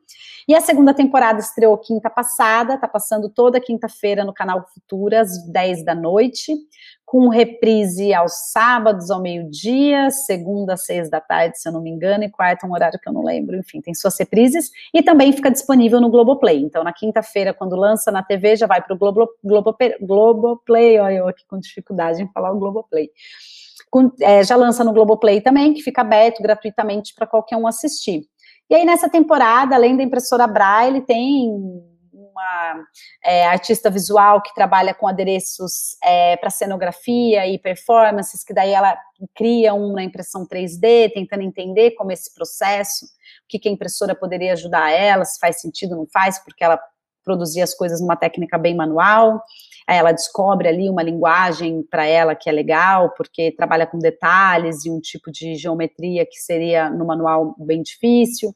[0.47, 5.45] E a segunda temporada estreou quinta passada, tá passando toda quinta-feira no canal Futura, às
[5.45, 6.53] 10 da noite,
[7.07, 11.89] com reprise aos sábados ao meio-dia, segunda às seis da tarde, se eu não me
[11.89, 15.31] engano, e quarta um horário que eu não lembro, enfim, tem suas reprises, e também
[15.31, 16.61] fica disponível no Globoplay.
[16.61, 21.13] Então, na quinta-feira, quando lança na TV, já vai para o Globo, Globo, Globoplay, olha
[21.15, 23.09] eu aqui com dificuldade em falar o Globoplay.
[23.89, 28.23] Com, é, já lança no Globoplay também, que fica aberto gratuitamente para qualquer um assistir.
[28.69, 31.49] E aí, nessa temporada, além da impressora Braille, tem
[32.37, 32.85] uma
[33.23, 38.97] é, artista visual que trabalha com adereços é, para cenografia e performances, que daí ela
[39.35, 44.13] cria um na impressão 3D, tentando entender como esse processo, o que, que a impressora
[44.13, 46.79] poderia ajudar ela, se faz sentido, não faz, porque ela
[47.27, 49.43] produzia as coisas numa técnica bem manual.
[49.85, 54.89] Ela descobre ali uma linguagem para ela que é legal, porque trabalha com detalhes e
[54.89, 58.55] um tipo de geometria que seria no manual bem difícil.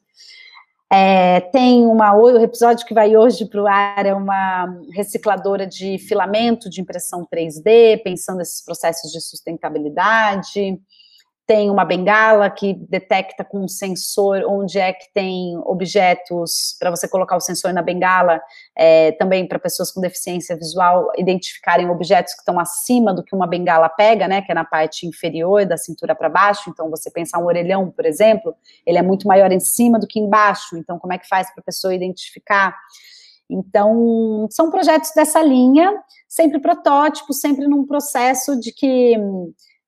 [0.90, 5.98] É, tem uma, o episódio que vai hoje para o ar é uma recicladora de
[5.98, 10.78] filamento de impressão 3D, pensando nesses processos de sustentabilidade
[11.52, 17.06] tem uma bengala que detecta com um sensor onde é que tem objetos, para você
[17.06, 18.40] colocar o sensor na bengala,
[18.74, 23.46] é, também para pessoas com deficiência visual identificarem objetos que estão acima do que uma
[23.46, 27.38] bengala pega, né, que é na parte inferior da cintura para baixo, então você pensar
[27.38, 28.54] um orelhão, por exemplo,
[28.86, 31.60] ele é muito maior em cima do que embaixo, então como é que faz para
[31.60, 32.74] a pessoa identificar?
[33.50, 35.92] Então, são projetos dessa linha,
[36.26, 39.18] sempre protótipos, sempre num processo de que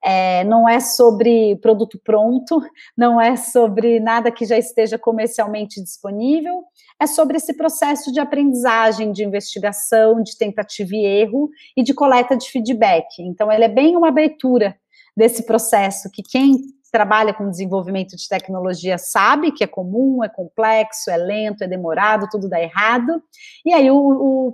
[0.04, 2.60] é, não é sobre produto pronto,
[2.94, 6.62] não é sobre nada que já esteja comercialmente disponível,
[7.00, 12.36] é sobre esse processo de aprendizagem, de investigação, de tentativa e erro e de coleta
[12.36, 13.06] de feedback.
[13.20, 14.76] Então, ele é bem uma abertura
[15.16, 16.58] desse processo que quem
[16.92, 22.28] trabalha com desenvolvimento de tecnologia sabe que é comum, é complexo, é lento, é demorado,
[22.30, 23.20] tudo dá errado.
[23.64, 23.96] E aí o,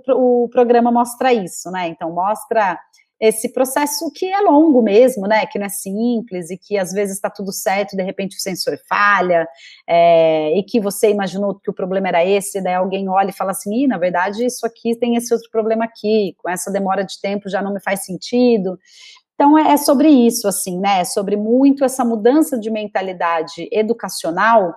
[0.07, 1.87] o, o programa mostra isso, né?
[1.87, 2.79] Então, mostra
[3.21, 5.45] esse processo que é longo mesmo, né?
[5.45, 8.79] Que não é simples e que às vezes está tudo certo, de repente o sensor
[8.89, 9.47] falha,
[9.87, 13.51] é, e que você imaginou que o problema era esse, daí alguém olha e fala
[13.51, 17.47] assim, na verdade isso aqui tem esse outro problema aqui, com essa demora de tempo
[17.47, 18.79] já não me faz sentido.
[19.35, 21.01] Então é, é sobre isso, assim, né?
[21.01, 24.73] É sobre muito essa mudança de mentalidade educacional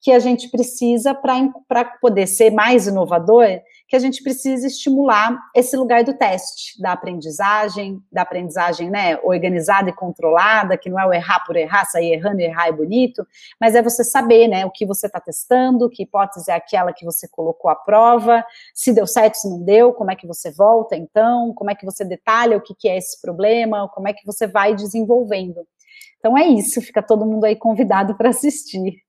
[0.00, 5.76] que a gente precisa para poder ser mais inovador, que a gente precisa estimular esse
[5.76, 11.12] lugar do teste, da aprendizagem, da aprendizagem né, organizada e controlada, que não é o
[11.12, 13.26] errar por errar, sair errando, errar é bonito,
[13.58, 17.04] mas é você saber né, o que você está testando, que hipótese é aquela que
[17.04, 20.94] você colocou à prova, se deu certo, se não deu, como é que você volta
[20.94, 24.24] então, como é que você detalha o que, que é esse problema, como é que
[24.26, 25.66] você vai desenvolvendo.
[26.18, 29.07] Então é isso, fica todo mundo aí convidado para assistir.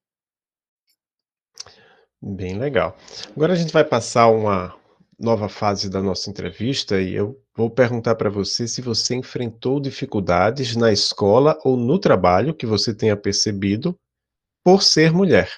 [2.22, 2.96] Bem legal.
[3.36, 4.76] Agora a gente vai passar uma
[5.18, 10.76] nova fase da nossa entrevista e eu vou perguntar para você se você enfrentou dificuldades
[10.76, 13.98] na escola ou no trabalho que você tenha percebido
[14.64, 15.50] por ser mulher.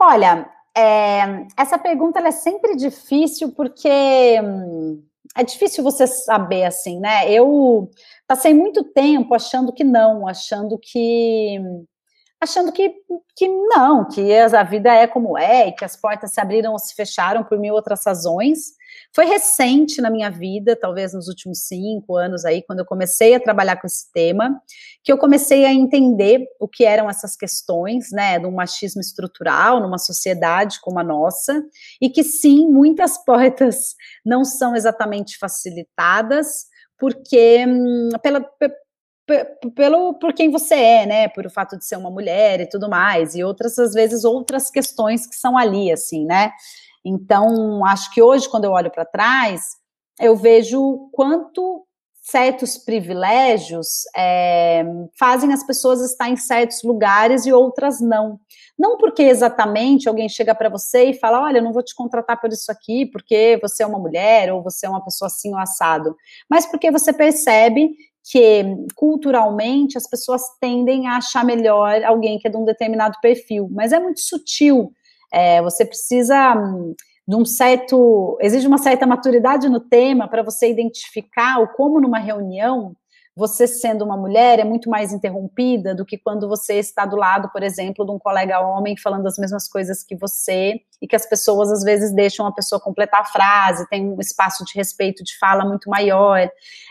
[0.00, 7.30] Olha, é, essa pergunta é sempre difícil porque é difícil você saber assim, né?
[7.30, 7.90] Eu
[8.26, 11.58] passei muito tempo achando que não, achando que
[12.40, 12.94] achando que,
[13.34, 16.78] que não, que a vida é como é, e que as portas se abriram ou
[16.78, 18.76] se fecharam por mil outras razões.
[19.12, 23.40] Foi recente na minha vida, talvez nos últimos cinco anos aí, quando eu comecei a
[23.40, 24.60] trabalhar com esse tema,
[25.02, 29.98] que eu comecei a entender o que eram essas questões, né, do machismo estrutural numa
[29.98, 31.62] sociedade como a nossa,
[32.00, 36.66] e que sim, muitas portas não são exatamente facilitadas,
[36.98, 38.40] porque hum, pela,
[39.74, 41.28] pelo por quem você é, né?
[41.28, 44.70] Por o fato de ser uma mulher e tudo mais, e outras, às vezes, outras
[44.70, 46.52] questões que são ali, assim, né?
[47.04, 49.62] Então, acho que hoje, quando eu olho para trás,
[50.20, 51.84] eu vejo quanto
[52.30, 54.84] certos privilégios é,
[55.18, 58.38] fazem as pessoas estar em certos lugares e outras não.
[58.78, 62.38] Não porque exatamente alguém chega para você e fala: Olha, eu não vou te contratar
[62.40, 65.58] por isso aqui, porque você é uma mulher ou você é uma pessoa assim ou
[65.58, 66.14] assado,
[66.50, 67.90] mas porque você percebe
[68.30, 68.62] que
[68.94, 73.92] culturalmente as pessoas tendem a achar melhor alguém que é de um determinado perfil, mas
[73.92, 74.92] é muito sutil.
[75.32, 76.94] É, você precisa hum,
[77.26, 82.18] de um certo, exige uma certa maturidade no tema para você identificar o como numa
[82.18, 82.94] reunião
[83.38, 87.48] você sendo uma mulher é muito mais interrompida do que quando você está do lado,
[87.52, 91.24] por exemplo, de um colega homem falando as mesmas coisas que você e que as
[91.24, 95.38] pessoas às vezes deixam a pessoa completar a frase, tem um espaço de respeito de
[95.38, 96.50] fala muito maior,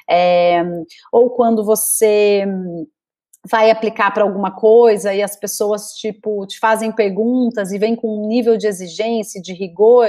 [0.10, 0.64] é,
[1.12, 2.46] ou quando você
[3.50, 8.24] vai aplicar para alguma coisa e as pessoas, tipo, te fazem perguntas e vem com
[8.24, 10.08] um nível de exigência, de rigor,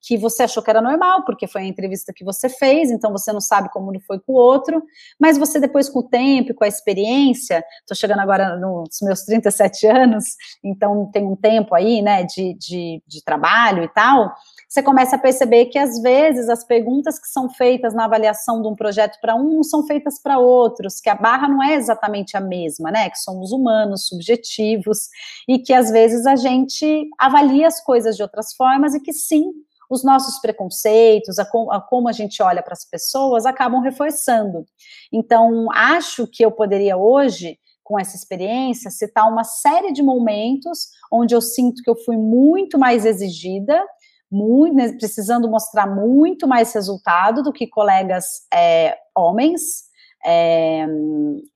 [0.00, 3.32] que você achou que era normal, porque foi a entrevista que você fez, então você
[3.32, 4.82] não sabe como foi com o outro,
[5.18, 9.86] mas você depois, com o tempo, com a experiência, estou chegando agora nos meus 37
[9.86, 10.24] anos,
[10.62, 14.32] então tem um tempo aí, né, de, de, de trabalho e tal,
[14.68, 18.68] você começa a perceber que às vezes as perguntas que são feitas na avaliação de
[18.68, 22.40] um projeto para um são feitas para outros, que a barra não é exatamente a
[22.40, 23.08] mesma, né?
[23.08, 25.08] Que somos humanos, subjetivos,
[25.48, 29.52] e que às vezes a gente avalia as coisas de outras formas e que sim,
[29.88, 34.66] os nossos preconceitos, a, com, a como a gente olha para as pessoas, acabam reforçando.
[35.10, 41.34] Então, acho que eu poderia hoje com essa experiência, citar uma série de momentos onde
[41.34, 43.82] eu sinto que eu fui muito mais exigida
[44.30, 49.88] muito, né, precisando mostrar muito mais resultado do que colegas é, homens,
[50.24, 50.86] é,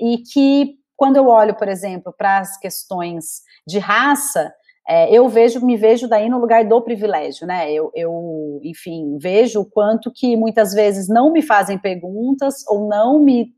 [0.00, 4.52] e que quando eu olho, por exemplo, para as questões de raça,
[4.88, 7.72] é, eu vejo, me vejo daí no lugar do privilégio, né?
[7.72, 13.18] Eu, eu, enfim, vejo o quanto que muitas vezes não me fazem perguntas ou não
[13.18, 13.52] me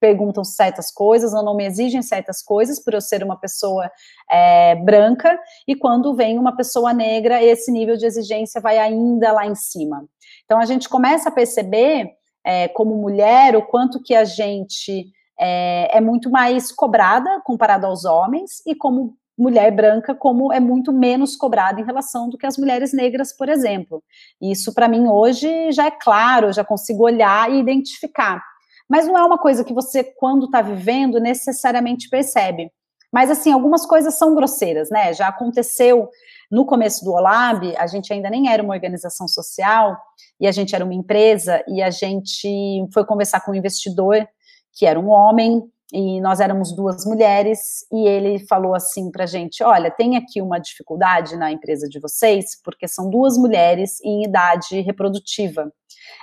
[0.00, 3.90] perguntam certas coisas ou não me exigem certas coisas por eu ser uma pessoa
[4.30, 9.46] é, branca, e quando vem uma pessoa negra, esse nível de exigência vai ainda lá
[9.46, 10.04] em cima.
[10.44, 12.10] Então a gente começa a perceber,
[12.44, 15.06] é, como mulher, o quanto que a gente
[15.38, 20.92] é, é muito mais cobrada comparado aos homens, e como mulher branca, como é muito
[20.92, 24.02] menos cobrada em relação do que as mulheres negras, por exemplo.
[24.42, 28.42] Isso, para mim, hoje já é claro, já consigo olhar e identificar
[28.88, 32.70] mas não é uma coisa que você, quando está vivendo, necessariamente percebe.
[33.12, 35.12] Mas, assim, algumas coisas são grosseiras, né?
[35.14, 36.08] Já aconteceu
[36.50, 39.96] no começo do Olab, a gente ainda nem era uma organização social,
[40.40, 44.26] e a gente era uma empresa, e a gente foi conversar com um investidor,
[44.72, 49.26] que era um homem, e nós éramos duas mulheres, e ele falou assim para a
[49.26, 54.24] gente: olha, tem aqui uma dificuldade na empresa de vocês, porque são duas mulheres em
[54.24, 55.72] idade reprodutiva.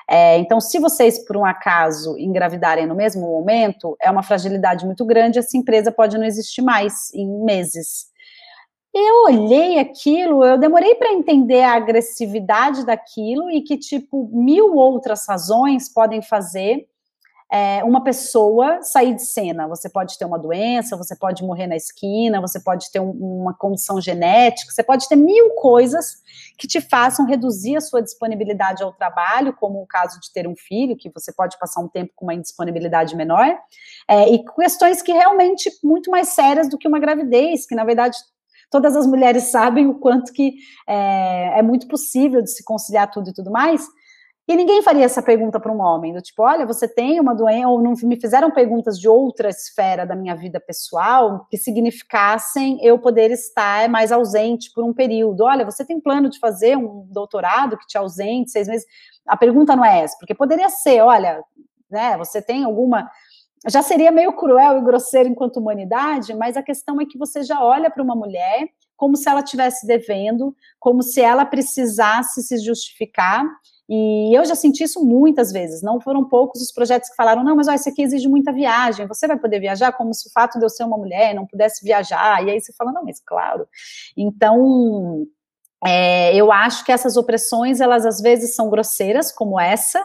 [0.08, 5.04] É, então, se vocês, por um acaso, engravidarem no mesmo momento, é uma fragilidade muito
[5.04, 8.06] grande, essa empresa pode não existir mais em meses.
[8.94, 15.28] Eu olhei aquilo, eu demorei para entender a agressividade daquilo e que, tipo, mil outras
[15.28, 16.88] razões podem fazer
[17.56, 19.66] é, uma pessoa sair de cena.
[19.70, 23.54] Você pode ter uma doença, você pode morrer na esquina, você pode ter um, uma
[23.54, 26.18] condição genética, você pode ter mil coisas
[26.58, 30.56] que te façam reduzir a sua disponibilidade ao trabalho, como o caso de ter um
[30.58, 33.58] filho, que você pode passar um tempo com uma indisponibilidade menor,
[34.06, 38.18] é, e questões que realmente muito mais sérias do que uma gravidez, que na verdade
[38.70, 43.30] todas as mulheres sabem o quanto que é, é muito possível de se conciliar tudo
[43.30, 43.88] e tudo mais,
[44.48, 47.68] e ninguém faria essa pergunta para um homem, do tipo, olha, você tem uma doença,
[47.68, 53.00] ou não me fizeram perguntas de outra esfera da minha vida pessoal que significassem eu
[53.00, 55.46] poder estar mais ausente por um período.
[55.46, 58.86] Olha, você tem plano de fazer um doutorado que te ausente seis meses?
[59.28, 61.44] A pergunta não é essa, porque poderia ser, olha,
[61.90, 63.10] né, você tem alguma.
[63.68, 67.64] Já seria meio cruel e grosseiro enquanto humanidade, mas a questão é que você já
[67.64, 73.44] olha para uma mulher como se ela estivesse devendo, como se ela precisasse se justificar
[73.88, 77.56] e eu já senti isso muitas vezes, não foram poucos os projetos que falaram, não,
[77.56, 80.66] mas esse aqui exige muita viagem, você vai poder viajar como se o fato de
[80.66, 83.68] eu ser uma mulher não pudesse viajar, e aí você fala, não, mas claro.
[84.18, 85.28] Então,
[85.86, 90.04] é, eu acho que essas opressões, elas às vezes são grosseiras, como essa,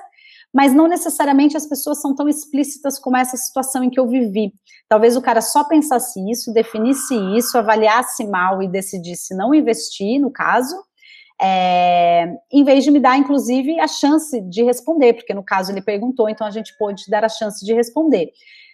[0.53, 4.53] mas não necessariamente as pessoas são tão explícitas como essa situação em que eu vivi.
[4.89, 10.31] Talvez o cara só pensasse isso, definisse isso, avaliasse mal e decidisse não investir, no
[10.31, 10.77] caso,
[11.41, 15.81] é, em vez de me dar, inclusive, a chance de responder, porque no caso ele
[15.81, 18.31] perguntou, então a gente pôde dar a chance de responder.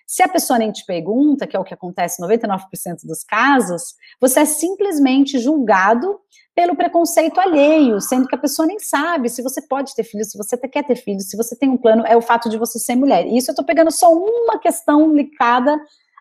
[0.07, 2.59] Se a pessoa nem te pergunta, que é o que acontece em 99%
[3.05, 6.21] dos casos, você é simplesmente julgado
[6.55, 10.39] pelo preconceito alheio, sendo que a pessoa nem sabe se você pode ter filho, se
[10.39, 12.97] você quer ter filho, se você tem um plano, é o fato de você ser
[12.97, 13.27] mulher.
[13.27, 15.77] E isso eu estou pegando só uma questão ligada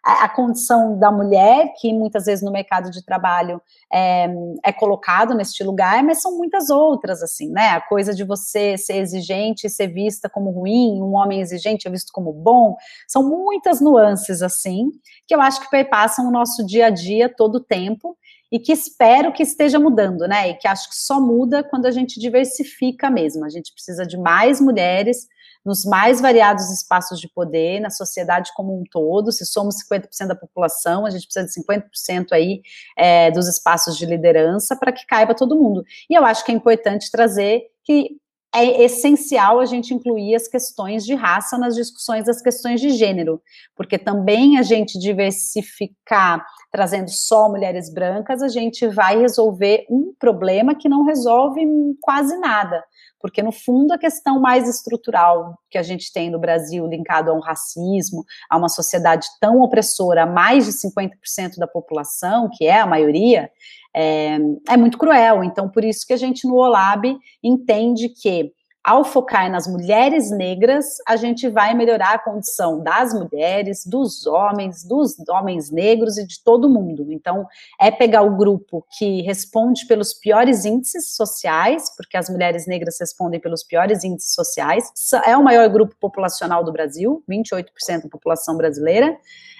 [0.05, 3.59] a, condição da mulher, que muitas vezes no mercado de trabalho
[3.91, 4.27] é,
[4.63, 7.69] é colocado neste lugar, mas são muitas outras, assim, né?
[7.69, 11.91] A coisa de você ser exigente e ser vista como ruim, um homem exigente é
[11.91, 12.75] visto como bom,
[13.07, 14.91] são muitas nuances, assim,
[15.27, 18.15] que eu acho que perpassam o nosso dia a dia todo o tempo,
[18.51, 20.49] e que espero que esteja mudando, né?
[20.49, 23.43] E que acho que só muda quando a gente diversifica mesmo.
[23.43, 25.27] A gente precisa de mais mulheres
[25.65, 29.31] nos mais variados espaços de poder, na sociedade como um todo.
[29.31, 32.61] Se somos 50% da população, a gente precisa de 50% aí
[32.95, 35.83] é, dos espaços de liderança para que caiba todo mundo.
[36.09, 38.17] E eu acho que é importante trazer que
[38.55, 43.41] é essencial a gente incluir as questões de raça nas discussões das questões de gênero,
[43.75, 50.73] porque também a gente diversificar, trazendo só mulheres brancas, a gente vai resolver um problema
[50.73, 51.61] que não resolve
[52.01, 52.83] quase nada
[53.25, 57.33] porque no fundo a questão mais estrutural que a gente tem no Brasil, linkado a
[57.33, 62.85] um racismo, a uma sociedade tão opressora, mais de 50% da população, que é a
[62.85, 63.49] maioria,
[63.95, 64.37] é,
[64.69, 65.43] é muito cruel.
[65.43, 68.51] Então, por isso que a gente no OLAB entende que
[68.85, 74.83] ao focar nas mulheres negras, a gente vai melhorar a condição das mulheres, dos homens,
[74.83, 77.11] dos homens negros e de todo mundo.
[77.11, 77.47] Então,
[77.81, 83.39] é pegar o grupo que responde pelos piores índices sociais, porque as mulheres negras respondem
[83.39, 84.87] pelos piores índices sociais,
[85.25, 89.17] é o maior grupo populacional do Brasil, 28% da população brasileira.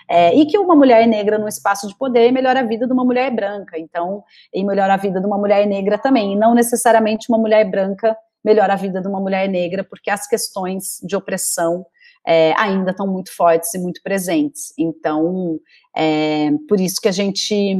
[0.08, 3.04] É, e que uma mulher negra no espaço de poder melhora a vida de uma
[3.04, 4.24] mulher branca, então,
[4.54, 8.16] e melhora a vida de uma mulher negra também, e não necessariamente uma mulher branca
[8.46, 11.84] melhora a vida de uma mulher negra, porque as questões de opressão
[12.28, 14.74] é, ainda estão muito fortes e muito presentes.
[14.78, 15.60] Então,
[15.96, 17.78] é, por isso que a gente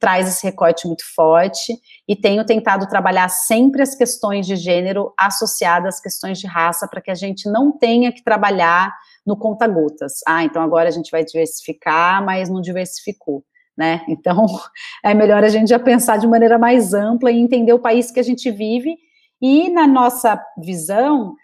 [0.00, 1.72] traz esse recorte muito forte
[2.08, 7.00] e tenho tentado trabalhar sempre as questões de gênero associadas às questões de raça, para
[7.00, 8.94] que a gente não tenha que trabalhar
[9.26, 10.20] no conta-gotas.
[10.26, 13.42] Ah, então agora a gente vai diversificar, mas não diversificou.
[13.76, 14.02] Né?
[14.08, 14.46] Então,
[15.04, 18.20] é melhor a gente já pensar de maneira mais ampla e entender o país que
[18.20, 18.96] a gente vive
[19.40, 21.34] e, na nossa visão,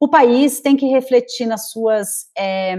[0.00, 2.76] o país tem que refletir nas suas é,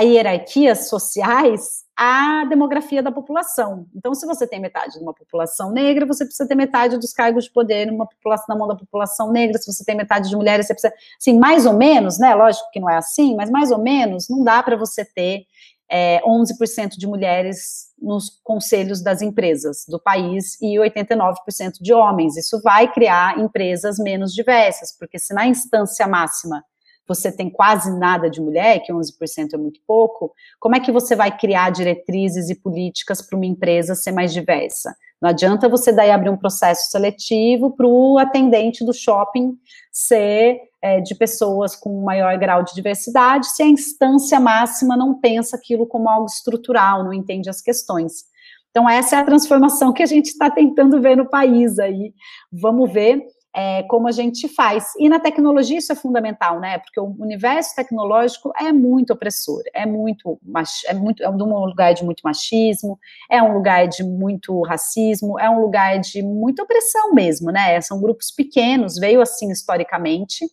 [0.00, 3.86] hierarquias sociais a demografia da população.
[3.94, 7.44] Então, se você tem metade de uma população negra, você precisa ter metade dos cargos
[7.44, 9.58] de poder numa população, na mão da população negra.
[9.58, 12.34] Se você tem metade de mulheres, você precisa, assim, mais ou menos, né?
[12.34, 15.46] Lógico que não é assim, mas mais ou menos, não dá para você ter
[15.90, 21.34] é, 11% de mulheres nos conselhos das empresas do país e 89%
[21.80, 22.36] de homens.
[22.36, 26.62] Isso vai criar empresas menos diversas, porque se na instância máxima
[27.06, 31.14] você tem quase nada de mulher, que 11% é muito pouco, como é que você
[31.14, 34.94] vai criar diretrizes e políticas para uma empresa ser mais diversa?
[35.20, 39.56] Não adianta você daí abrir um processo seletivo para o atendente do shopping
[39.90, 45.56] ser é, de pessoas com maior grau de diversidade, se a instância máxima não pensa
[45.56, 48.24] aquilo como algo estrutural, não entende as questões.
[48.70, 52.12] Então, essa é a transformação que a gente está tentando ver no país aí.
[52.52, 53.24] Vamos ver
[53.56, 54.92] é, como a gente faz.
[54.98, 56.78] E na tecnologia isso é fundamental, né?
[56.78, 60.38] Porque o universo tecnológico é muito opressor, é muito,
[60.86, 62.98] é muito, é um lugar de muito machismo,
[63.30, 67.80] é um lugar de muito racismo, é um lugar de muita opressão mesmo, né?
[67.80, 70.44] São grupos pequenos, veio assim historicamente,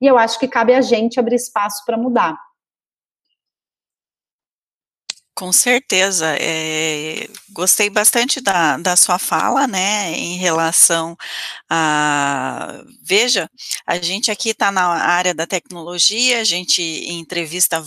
[0.00, 2.38] e eu acho que cabe a gente abrir espaço para mudar.
[5.42, 11.16] Com certeza, é, gostei bastante da, da sua fala, né, em relação
[11.68, 13.50] a, veja,
[13.84, 16.80] a gente aqui está na área da tecnologia, a gente
[17.10, 17.82] entrevista,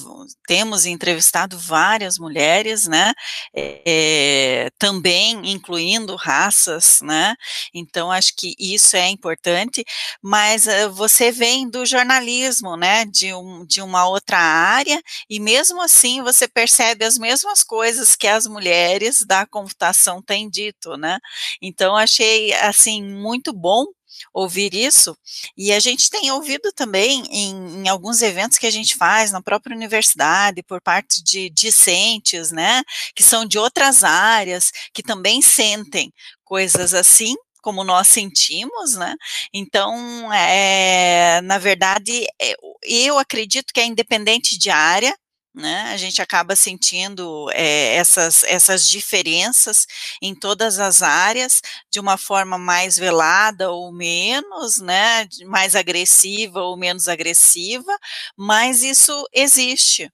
[0.45, 3.13] temos entrevistado várias mulheres, né,
[3.55, 7.35] é, também incluindo raças, né,
[7.73, 9.85] então acho que isso é importante,
[10.21, 15.81] mas uh, você vem do jornalismo, né, de, um, de uma outra área, e mesmo
[15.81, 21.19] assim você percebe as mesmas mesmas coisas que as mulheres da computação têm dito, né?
[21.61, 23.85] Então achei assim muito bom
[24.33, 25.13] ouvir isso,
[25.57, 29.41] e a gente tem ouvido também em, em, alguns eventos que a gente faz na
[29.41, 32.81] própria universidade, por parte de discentes, né,
[33.13, 36.13] que são de outras áreas, que também sentem
[36.45, 39.15] coisas assim, como nós sentimos, né,
[39.53, 45.13] então, é, na verdade, é, eu acredito que é independente de área,
[45.55, 45.83] né?
[45.93, 49.87] A gente acaba sentindo é, essas, essas diferenças
[50.21, 55.27] em todas as áreas, de uma forma mais velada ou menos, né?
[55.47, 57.97] Mais agressiva ou menos agressiva,
[58.37, 60.11] mas isso existe,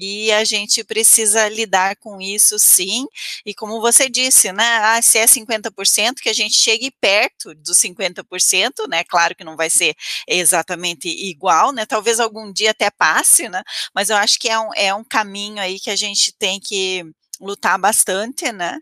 [0.00, 3.06] e a gente precisa lidar com isso sim,
[3.44, 7.78] e como você disse, né, ah, se é 50%, que a gente chegue perto dos
[7.78, 9.94] 50%, né, claro que não vai ser
[10.26, 13.62] exatamente igual, né, talvez algum dia até passe, né,
[13.94, 17.04] mas eu acho que é um, é um caminho aí que a gente tem que
[17.38, 18.78] lutar bastante, né,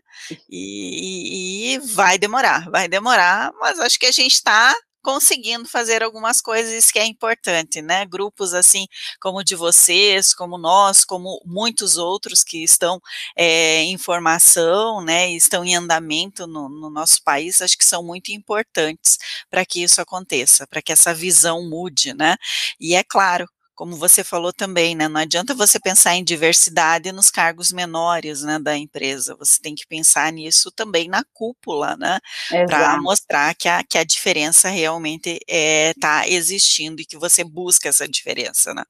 [0.49, 6.41] e, e vai demorar, vai demorar, mas acho que a gente está conseguindo fazer algumas
[6.41, 8.05] coisas que é importante, né?
[8.05, 8.85] Grupos assim
[9.21, 12.99] como o de vocês, como nós, como muitos outros que estão
[13.35, 15.29] é, em formação, né?
[15.31, 19.17] Estão em andamento no, no nosso país, acho que são muito importantes
[19.49, 22.35] para que isso aconteça, para que essa visão mude, né?
[22.79, 23.47] E é claro,
[23.79, 28.59] como você falou também, né, não adianta você pensar em diversidade nos cargos menores, né,
[28.59, 32.19] da empresa, você tem que pensar nisso também na cúpula, né,
[32.67, 37.41] para mostrar que a, que a diferença realmente está eh, é, existindo e que você
[37.41, 38.83] busca essa diferença, né.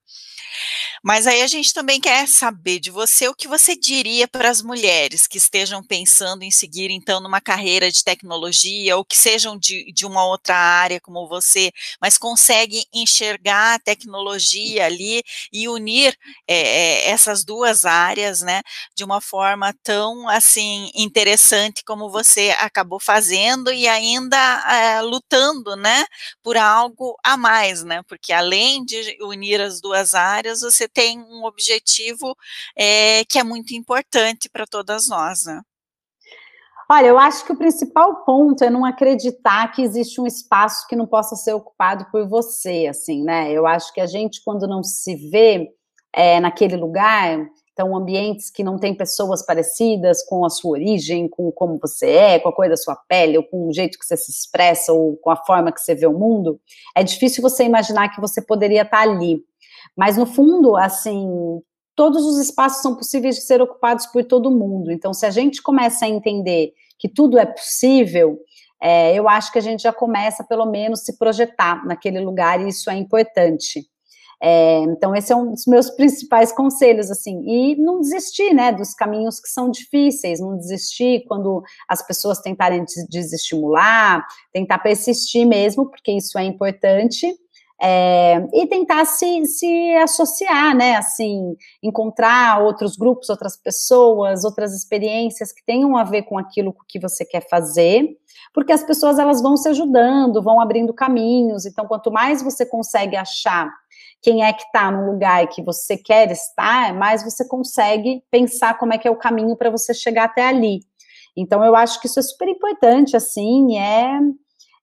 [1.04, 4.62] Mas aí a gente também quer saber de você o que você diria para as
[4.62, 9.92] mulheres que estejam pensando em seguir, então, numa carreira de tecnologia, ou que sejam de,
[9.94, 11.72] de uma outra área como você,
[12.02, 15.22] mas conseguem enxergar a tecnologia ali
[15.52, 16.16] e unir
[16.48, 18.62] é, essas duas áreas, né,
[18.96, 24.38] de uma forma tão, assim, interessante como você acabou fazendo e ainda
[24.98, 26.06] é, lutando, né,
[26.44, 31.44] por algo a mais, né, porque além de unir as duas áreas, você tem um
[31.46, 32.36] objetivo
[32.76, 35.62] é, que é muito importante para todas nós, né?
[36.92, 40.96] Olha, eu acho que o principal ponto é não acreditar que existe um espaço que
[40.96, 43.52] não possa ser ocupado por você, assim, né?
[43.52, 45.70] Eu acho que a gente, quando não se vê
[46.12, 51.52] é, naquele lugar, então ambientes que não tem pessoas parecidas com a sua origem, com
[51.52, 54.18] como você é, com a cor da sua pele, ou com o jeito que você
[54.18, 56.60] se expressa, ou com a forma que você vê o mundo,
[56.98, 59.38] é difícil você imaginar que você poderia estar ali.
[59.96, 61.62] Mas, no fundo, assim,
[62.00, 64.90] todos os espaços são possíveis de ser ocupados por todo mundo.
[64.90, 68.40] Então, se a gente começa a entender que tudo é possível,
[68.82, 72.70] é, eu acho que a gente já começa, pelo menos, se projetar naquele lugar, e
[72.70, 73.86] isso é importante.
[74.42, 78.94] É, então, esse é um dos meus principais conselhos, assim, e não desistir, né, dos
[78.94, 86.14] caminhos que são difíceis, não desistir quando as pessoas tentarem desestimular, tentar persistir mesmo, porque
[86.14, 87.28] isso é importante,
[87.82, 95.54] é, e tentar se, se associar, né, assim, encontrar outros grupos, outras pessoas, outras experiências
[95.54, 98.18] que tenham a ver com aquilo que você quer fazer,
[98.54, 103.16] porque as pessoas elas vão se ajudando, vão abrindo caminhos, então quanto mais você consegue
[103.16, 103.72] achar
[104.22, 108.94] quem é que está no lugar que você quer estar, mais você consegue pensar como
[108.94, 110.82] é que é o caminho para você chegar até ali.
[111.38, 114.20] Então eu acho que isso é super importante, assim, é,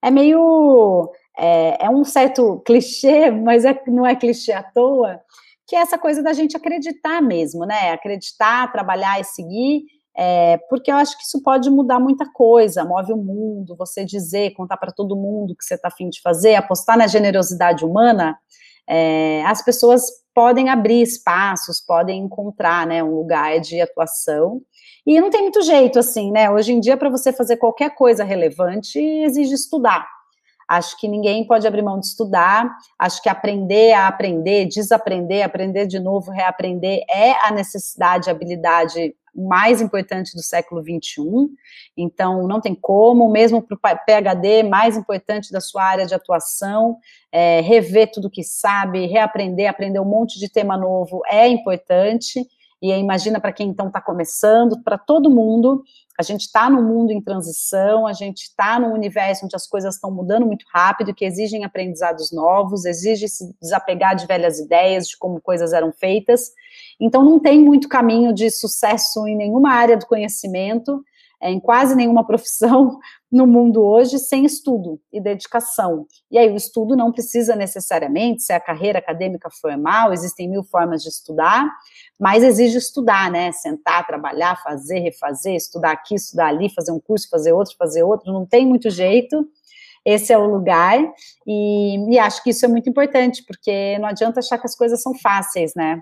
[0.03, 5.21] é meio é, é um certo clichê, mas é, não é clichê à toa,
[5.67, 7.91] que é essa coisa da gente acreditar mesmo, né?
[7.91, 9.85] Acreditar, trabalhar e seguir,
[10.17, 14.55] é, porque eu acho que isso pode mudar muita coisa, move o mundo, você dizer,
[14.55, 18.39] contar para todo mundo que você está afim de fazer, apostar na generosidade humana,
[18.89, 20.03] é, as pessoas
[20.35, 24.63] podem abrir espaços, podem encontrar, né, um lugar de atuação,
[25.07, 28.25] e não tem muito jeito, assim, né, hoje em dia, para você fazer qualquer coisa
[28.25, 30.07] relevante, exige estudar,
[30.69, 32.69] Acho que ninguém pode abrir mão de estudar.
[32.99, 39.15] Acho que aprender a aprender, desaprender, aprender de novo, reaprender é a necessidade, a habilidade
[39.37, 41.23] mais importante do século XXI.
[41.97, 46.97] Então, não tem como, mesmo para o PhD, mais importante da sua área de atuação,
[47.31, 52.47] é, rever tudo que sabe, reaprender, aprender um monte de tema novo é importante.
[52.83, 55.83] E imagina para quem então está começando, para todo mundo,
[56.19, 59.95] a gente está num mundo em transição, a gente está num universo onde as coisas
[59.95, 65.17] estão mudando muito rápido, que exigem aprendizados novos, exige se desapegar de velhas ideias, de
[65.19, 66.53] como coisas eram feitas.
[67.01, 71.05] Então, não tem muito caminho de sucesso em nenhuma área do conhecimento,
[71.41, 72.99] é, em quase nenhuma profissão
[73.31, 76.07] no mundo hoje, sem estudo e dedicação.
[76.31, 81.03] E aí, o estudo não precisa necessariamente ser a carreira acadêmica formal, existem mil formas
[81.03, 81.69] de estudar,
[82.19, 83.53] mas exige estudar, né?
[83.53, 88.33] Sentar, trabalhar, fazer, refazer, estudar aqui, estudar ali, fazer um curso, fazer outro, fazer outro,
[88.33, 89.47] não tem muito jeito.
[90.05, 91.01] Esse é o lugar,
[91.45, 95.03] e, e acho que isso é muito importante, porque não adianta achar que as coisas
[95.03, 96.01] são fáceis, né?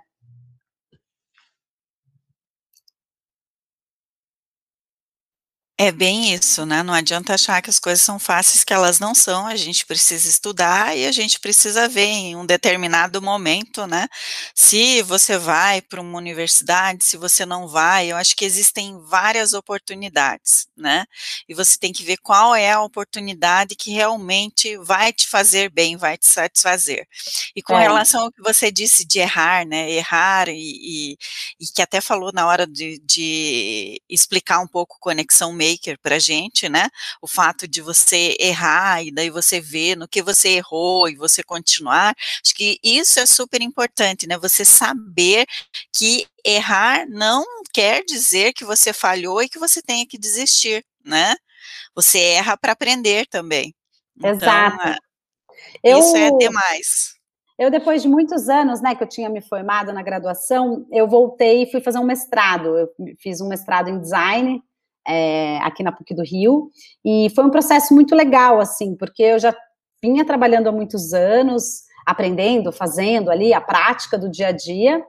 [5.85, 9.15] É bem isso, né, não adianta achar que as coisas são fáceis, que elas não
[9.15, 14.09] são, a gente precisa estudar e a gente precisa ver em um determinado momento, né,
[14.55, 19.53] se você vai para uma universidade, se você não vai, eu acho que existem várias
[19.53, 21.05] oportunidades, né,
[21.47, 25.99] e você tem que ver qual é a oportunidade que realmente vai te fazer bem,
[25.99, 27.07] vai te satisfazer.
[27.55, 27.83] E com é.
[27.83, 30.55] relação ao que você disse de errar, né, errar e,
[31.13, 31.19] e,
[31.61, 36.69] e que até falou na hora de, de explicar um pouco conexão maker para gente,
[36.69, 36.89] né?
[37.21, 41.43] O fato de você errar e daí você ver no que você errou e você
[41.43, 42.15] continuar,
[42.45, 44.39] acho que isso é super importante, né?
[44.39, 45.47] Você saber
[45.93, 51.35] que errar não quer dizer que você falhou e que você tenha que desistir, né?
[51.95, 53.75] Você erra para aprender também.
[54.17, 54.89] Então, Exato.
[54.89, 54.99] É,
[55.83, 57.15] eu, isso é demais.
[57.59, 61.63] Eu, depois de muitos anos, né, que eu tinha me formado na graduação, eu voltei
[61.63, 62.77] e fui fazer um mestrado.
[62.77, 62.89] Eu
[63.21, 64.63] fiz um mestrado em design
[65.07, 66.71] é, aqui na PUC do Rio,
[67.05, 69.55] e foi um processo muito legal, assim, porque eu já
[70.03, 75.03] vinha trabalhando há muitos anos, aprendendo, fazendo ali a prática do dia a dia,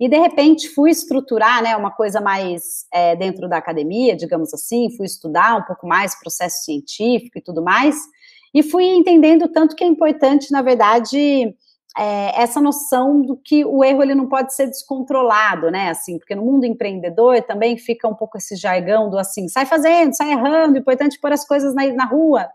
[0.00, 4.96] e de repente fui estruturar, né, uma coisa mais é, dentro da academia, digamos assim,
[4.96, 7.96] fui estudar um pouco mais processo científico e tudo mais,
[8.54, 11.54] e fui entendendo tanto que é importante, na verdade,
[12.00, 15.90] é, essa noção do que o erro ele não pode ser descontrolado, né?
[15.90, 20.16] Assim, porque no mundo empreendedor também fica um pouco esse jargão do assim, sai fazendo,
[20.16, 22.48] sai errando, importante pôr as coisas na, na rua.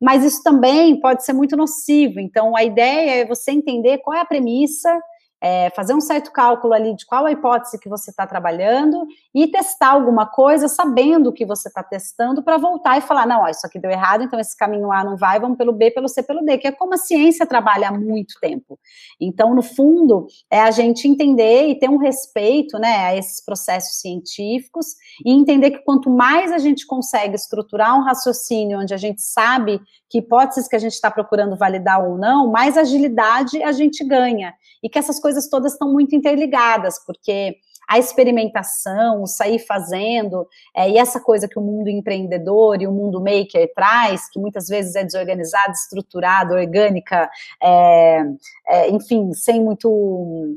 [0.00, 2.20] Mas isso também pode ser muito nocivo.
[2.20, 4.96] Então, a ideia é você entender qual é a premissa,
[5.44, 9.46] é, fazer um certo cálculo ali de qual a hipótese que você está trabalhando e
[9.46, 13.48] testar alguma coisa sabendo o que você está testando para voltar e falar, não, ó,
[13.48, 16.22] isso aqui deu errado, então esse caminho A não vai, vamos pelo B, pelo C,
[16.22, 18.78] pelo D, que é como a ciência trabalha há muito tempo.
[19.20, 24.00] Então, no fundo, é a gente entender e ter um respeito, né, a esses processos
[24.00, 24.94] científicos
[25.26, 29.78] e entender que quanto mais a gente consegue estruturar um raciocínio onde a gente sabe
[30.14, 34.54] que hipóteses que a gente está procurando validar ou não, mais agilidade a gente ganha.
[34.80, 37.56] E que essas coisas todas estão muito interligadas, porque
[37.88, 42.92] a experimentação, o sair fazendo, é, e essa coisa que o mundo empreendedor e o
[42.92, 47.28] mundo maker traz, que muitas vezes é desorganizada, estruturada, orgânica,
[47.60, 48.22] é,
[48.68, 50.56] é, enfim, sem muito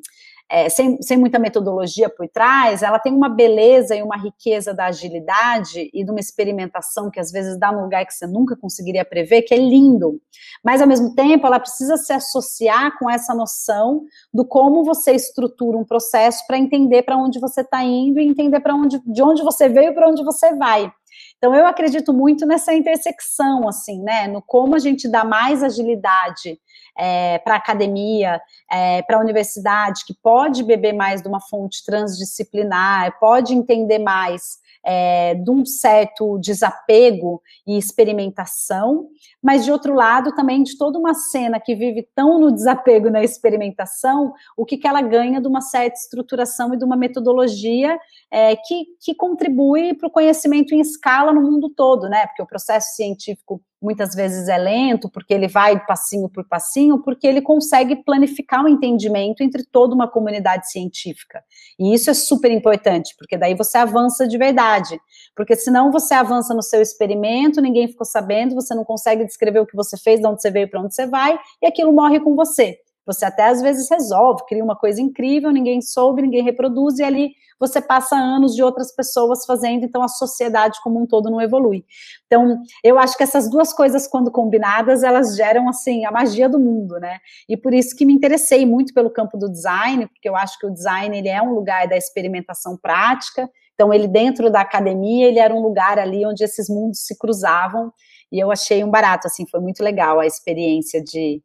[0.50, 4.86] é, sem, sem muita metodologia por trás, ela tem uma beleza e uma riqueza da
[4.86, 9.04] agilidade e de uma experimentação que às vezes dá num lugar que você nunca conseguiria
[9.04, 10.22] prever, que é lindo.
[10.64, 15.78] Mas ao mesmo tempo, ela precisa se associar com essa noção do como você estrutura
[15.78, 19.44] um processo para entender para onde você está indo e entender para onde de onde
[19.44, 20.92] você veio para onde você vai.
[21.38, 24.28] Então, eu acredito muito nessa intersecção, assim, né?
[24.28, 26.60] No como a gente dá mais agilidade
[26.98, 31.86] é, para a academia, é, para a universidade, que pode beber mais de uma fonte
[31.86, 34.58] transdisciplinar, pode entender mais
[34.90, 39.10] é, de um certo desapego e experimentação,
[39.44, 43.22] mas de outro lado também de toda uma cena que vive tão no desapego na
[43.22, 48.00] experimentação, o que, que ela ganha de uma certa estruturação e de uma metodologia
[48.32, 52.26] é, que, que contribui para o conhecimento em escala no mundo todo, né?
[52.28, 57.28] Porque o processo científico muitas vezes é lento, porque ele vai passinho por passinho, porque
[57.28, 61.44] ele consegue planificar um entendimento entre toda uma comunidade científica.
[61.80, 65.00] E isso é super importante, porque daí você avança de verdade.
[65.36, 69.66] Porque senão você avança no seu experimento, ninguém ficou sabendo, você não consegue descrever o
[69.66, 72.36] que você fez, de onde você veio, para onde você vai, e aquilo morre com
[72.36, 72.80] você.
[73.08, 77.32] Você até às vezes resolve, cria uma coisa incrível, ninguém soube, ninguém reproduz, e ali
[77.60, 81.84] você passa anos de outras pessoas fazendo, então a sociedade como um todo não evolui.
[82.28, 86.60] Então, eu acho que essas duas coisas, quando combinadas, elas geram, assim, a magia do
[86.60, 87.18] mundo, né?
[87.50, 90.68] E por isso que me interessei muito pelo campo do design, porque eu acho que
[90.68, 95.40] o design, ele é um lugar da experimentação prática, então ele dentro da academia, ele
[95.40, 97.92] era um lugar ali onde esses mundos se cruzavam,
[98.32, 101.42] e eu achei um barato, assim, foi muito legal a experiência de,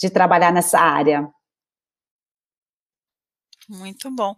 [0.00, 1.28] de trabalhar nessa área.
[3.68, 4.34] Muito bom.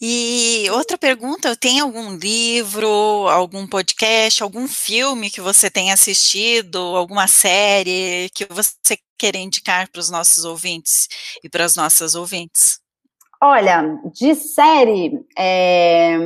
[0.00, 2.88] E outra pergunta, tem algum livro,
[3.28, 10.00] algum podcast, algum filme que você tenha assistido, alguma série que você queira indicar para
[10.00, 11.08] os nossos ouvintes
[11.42, 12.80] e para as nossas ouvintes?
[13.42, 16.16] Olha, de série, é,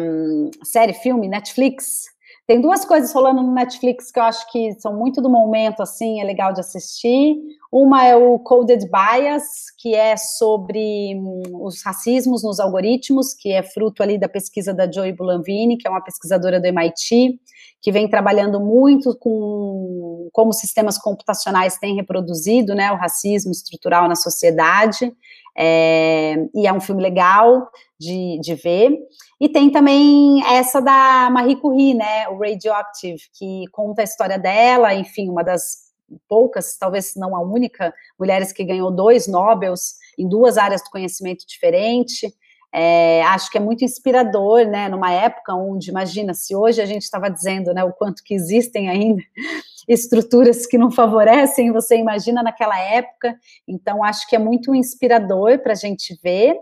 [0.63, 2.05] série, filme, Netflix,
[2.47, 6.21] tem duas coisas rolando no Netflix que eu acho que são muito do momento, assim,
[6.21, 7.37] é legal de assistir.
[7.79, 9.45] Uma é o Coded Bias,
[9.77, 14.91] que é sobre hum, os racismos nos algoritmos, que é fruto ali da pesquisa da
[14.91, 17.39] Joy Bulanvini, que é uma pesquisadora do MIT,
[17.83, 24.15] que vem trabalhando muito com como sistemas computacionais têm reproduzido, né, o racismo estrutural na
[24.17, 25.13] sociedade.
[25.55, 27.69] É, e é um filme legal
[28.01, 28.91] de, de ver.
[29.39, 34.95] E tem também essa da Marie Curie, né, o Radioactive, que conta a história dela,
[34.95, 35.86] enfim, uma das
[36.29, 41.47] poucas, talvez não a única, mulheres que ganhou dois Nobels em duas áreas do conhecimento
[41.47, 42.33] diferente.
[42.73, 47.03] É, acho que é muito inspirador, né, numa época onde, imagina, se hoje a gente
[47.03, 49.23] estava dizendo, né, o quanto que existem ainda
[49.89, 53.35] estruturas que não favorecem, você imagina naquela época,
[53.67, 56.57] então acho que é muito inspirador para a gente ver,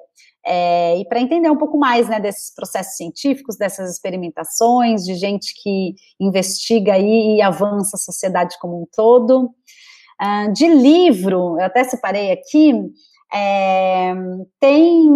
[0.46, 5.54] é, e para entender um pouco mais né, desses processos científicos, dessas experimentações, de gente
[5.62, 9.50] que investiga aí e avança a sociedade como um todo.
[10.20, 12.72] Uh, de livro, eu até separei aqui,
[13.36, 14.14] é,
[14.60, 15.08] tem,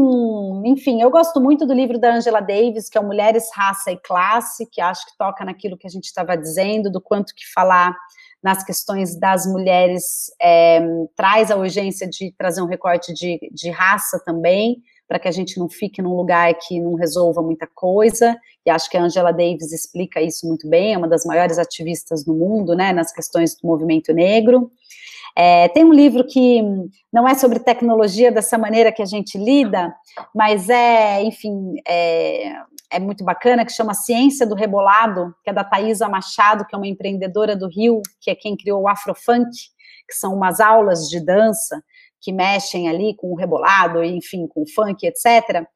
[0.64, 4.68] enfim, eu gosto muito do livro da Angela Davis, que é Mulheres, Raça e Classe,
[4.72, 7.96] que acho que toca naquilo que a gente estava dizendo, do quanto que falar
[8.42, 10.80] nas questões das mulheres é,
[11.14, 15.58] traz a urgência de trazer um recorte de, de raça também, para que a gente
[15.58, 19.72] não fique num lugar que não resolva muita coisa, e acho que a Angela Davis
[19.72, 23.66] explica isso muito bem, é uma das maiores ativistas do mundo, né, nas questões do
[23.66, 24.70] movimento negro.
[25.34, 26.60] É, tem um livro que
[27.12, 29.94] não é sobre tecnologia dessa maneira que a gente lida,
[30.34, 32.52] mas é, enfim, é,
[32.90, 36.78] é muito bacana, que chama Ciência do Rebolado, que é da Thaisa Machado, que é
[36.78, 39.50] uma empreendedora do Rio, que é quem criou o Afrofunk,
[40.08, 41.82] que são umas aulas de dança,
[42.20, 45.66] que mexem ali com o rebolado, enfim, com o funk, etc.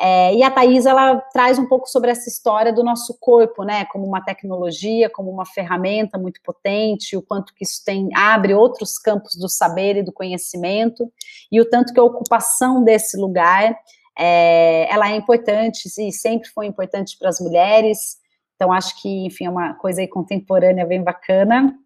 [0.00, 3.84] É, e a Thais, ela traz um pouco sobre essa história do nosso corpo, né,
[3.86, 8.98] como uma tecnologia, como uma ferramenta muito potente, o quanto que isso tem, abre outros
[8.98, 11.10] campos do saber e do conhecimento,
[11.50, 13.76] e o tanto que a ocupação desse lugar,
[14.18, 18.18] é, ela é importante e sempre foi importante para as mulheres,
[18.56, 21.76] então acho que, enfim, é uma coisa aí contemporânea bem bacana.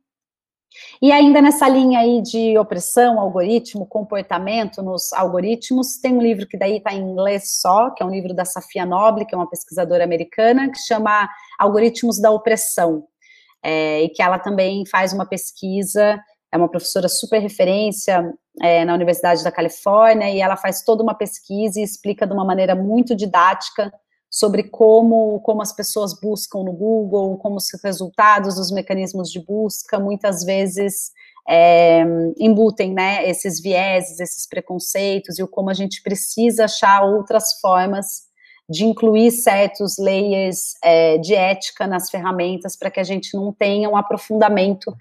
[1.01, 6.57] E ainda nessa linha aí de opressão, algoritmo, comportamento nos algoritmos, tem um livro que
[6.57, 9.49] daí está em inglês só, que é um livro da Safia Noble, que é uma
[9.49, 13.05] pesquisadora americana, que chama Algoritmos da Opressão,
[13.63, 16.19] é, e que ela também faz uma pesquisa,
[16.53, 21.15] é uma professora super referência é, na Universidade da Califórnia, e ela faz toda uma
[21.15, 23.93] pesquisa e explica de uma maneira muito didática
[24.37, 29.99] sobre como, como as pessoas buscam no Google, como os resultados dos mecanismos de busca
[29.99, 31.11] muitas vezes
[31.49, 32.05] é,
[32.39, 38.27] embutem né, esses vieses, esses preconceitos, e o como a gente precisa achar outras formas
[38.69, 43.89] de incluir certos layers é, de ética nas ferramentas para que a gente não tenha
[43.89, 44.95] um aprofundamento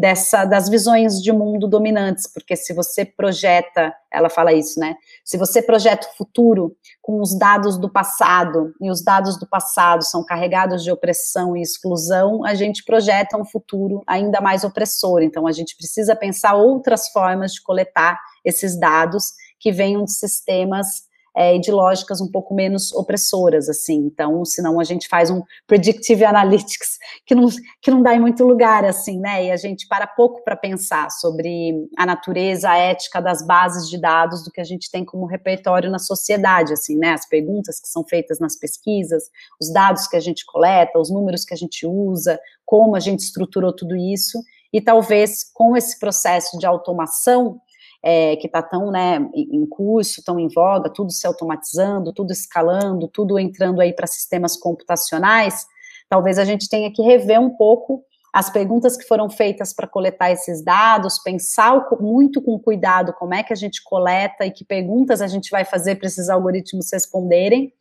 [0.00, 4.96] dessa das visões de mundo dominantes, porque se você projeta, ela fala isso, né?
[5.22, 10.02] Se você projeta o futuro com os dados do passado, e os dados do passado
[10.02, 15.22] são carregados de opressão e exclusão, a gente projeta um futuro ainda mais opressor.
[15.22, 21.09] Então a gente precisa pensar outras formas de coletar esses dados que venham de sistemas
[21.36, 26.24] é, de lógicas um pouco menos opressoras, assim, então, senão a gente faz um predictive
[26.24, 27.48] analytics que não,
[27.80, 31.10] que não dá em muito lugar, assim, né, e a gente para pouco para pensar
[31.10, 35.26] sobre a natureza, a ética das bases de dados do que a gente tem como
[35.26, 39.24] repertório na sociedade, assim, né, as perguntas que são feitas nas pesquisas,
[39.60, 43.20] os dados que a gente coleta, os números que a gente usa, como a gente
[43.20, 44.38] estruturou tudo isso,
[44.72, 47.60] e talvez com esse processo de automação,
[48.02, 53.08] é, que está tão né, em curso, tão em voga, tudo se automatizando, tudo escalando,
[53.08, 55.66] tudo entrando aí para sistemas computacionais,
[56.08, 60.30] talvez a gente tenha que rever um pouco as perguntas que foram feitas para coletar
[60.30, 65.20] esses dados, pensar muito com cuidado como é que a gente coleta e que perguntas
[65.20, 67.72] a gente vai fazer para esses algoritmos responderem,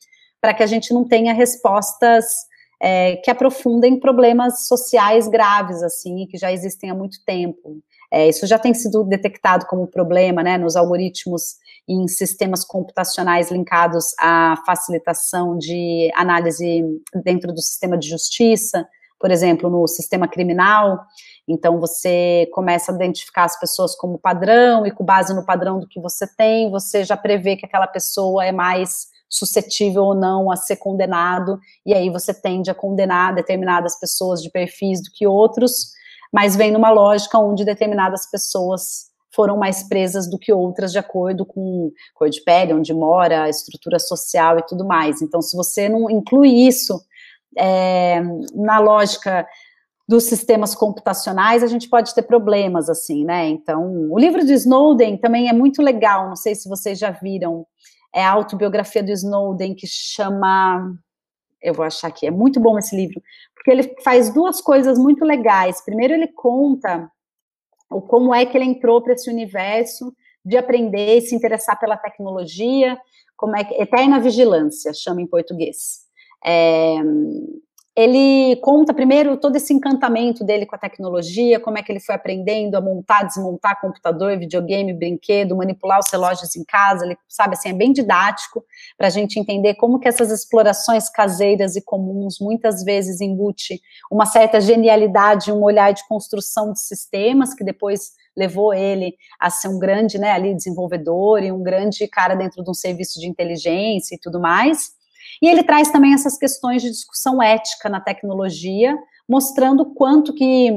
[0.42, 2.26] para que a gente não tenha respostas
[2.82, 7.78] é, que aprofundem problemas sociais graves, assim, que já existem há muito tempo.
[8.12, 11.58] É, isso já tem sido detectado como problema, né, nos algoritmos
[11.88, 16.84] em sistemas computacionais linkados à facilitação de análise
[17.24, 18.88] dentro do sistema de justiça,
[19.20, 21.00] por exemplo, no sistema criminal.
[21.48, 25.88] Então, você começa a identificar as pessoas como padrão, e com base no padrão do
[25.88, 30.56] que você tem, você já prevê que aquela pessoa é mais suscetível ou não a
[30.56, 35.92] ser condenado, e aí você tende a condenar determinadas pessoas de perfis do que outros,
[36.32, 41.46] mas vem numa lógica onde determinadas pessoas foram mais presas do que outras de acordo
[41.46, 45.22] com cor de pele, onde mora, estrutura social e tudo mais.
[45.22, 47.00] Então, se você não inclui isso
[47.58, 48.22] é,
[48.56, 49.46] na lógica
[50.08, 53.48] dos sistemas computacionais, a gente pode ter problemas, assim, né?
[53.48, 57.66] Então, o livro de Snowden também é muito legal, não sei se vocês já viram,
[58.14, 60.96] é a autobiografia do Snowden, que chama,
[61.62, 63.22] eu vou achar aqui, é muito bom esse livro,
[63.56, 65.84] porque ele faz duas coisas muito legais.
[65.84, 67.12] Primeiro, ele conta
[67.90, 70.14] o como é que ele entrou para esse universo
[70.46, 72.98] de aprender e se interessar pela tecnologia,
[73.36, 76.02] como é que, eterna vigilância, chama em português.
[76.46, 76.96] É,
[78.00, 82.16] ele conta primeiro todo esse encantamento dele com a tecnologia, como é que ele foi
[82.16, 87.68] aprendendo a montar, desmontar computador, videogame, brinquedo, manipular os relógios em casa, ele sabe assim,
[87.68, 88.64] é bem didático
[88.98, 94.26] para a gente entender como que essas explorações caseiras e comuns muitas vezes embute uma
[94.26, 99.78] certa genialidade, um olhar de construção de sistemas que depois levou ele a ser um
[99.78, 104.18] grande, né, ali desenvolvedor e um grande cara dentro de um serviço de inteligência e
[104.18, 104.98] tudo mais.
[105.42, 110.72] E ele traz também essas questões de discussão ética na tecnologia, mostrando quanto que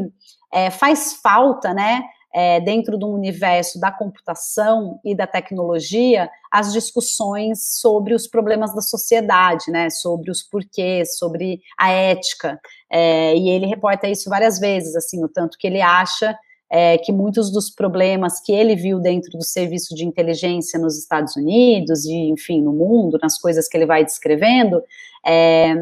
[0.53, 2.03] é, faz falta, né,
[2.35, 8.81] é, dentro do universo da computação e da tecnologia, as discussões sobre os problemas da
[8.81, 12.59] sociedade, né, sobre os porquês, sobre a ética,
[12.91, 16.37] é, e ele reporta isso várias vezes, assim, o tanto que ele acha
[16.75, 21.37] é, que muitos dos problemas que ele viu dentro do serviço de inteligência nos Estados
[21.37, 24.83] Unidos e, enfim, no mundo, nas coisas que ele vai descrevendo,
[25.25, 25.75] é,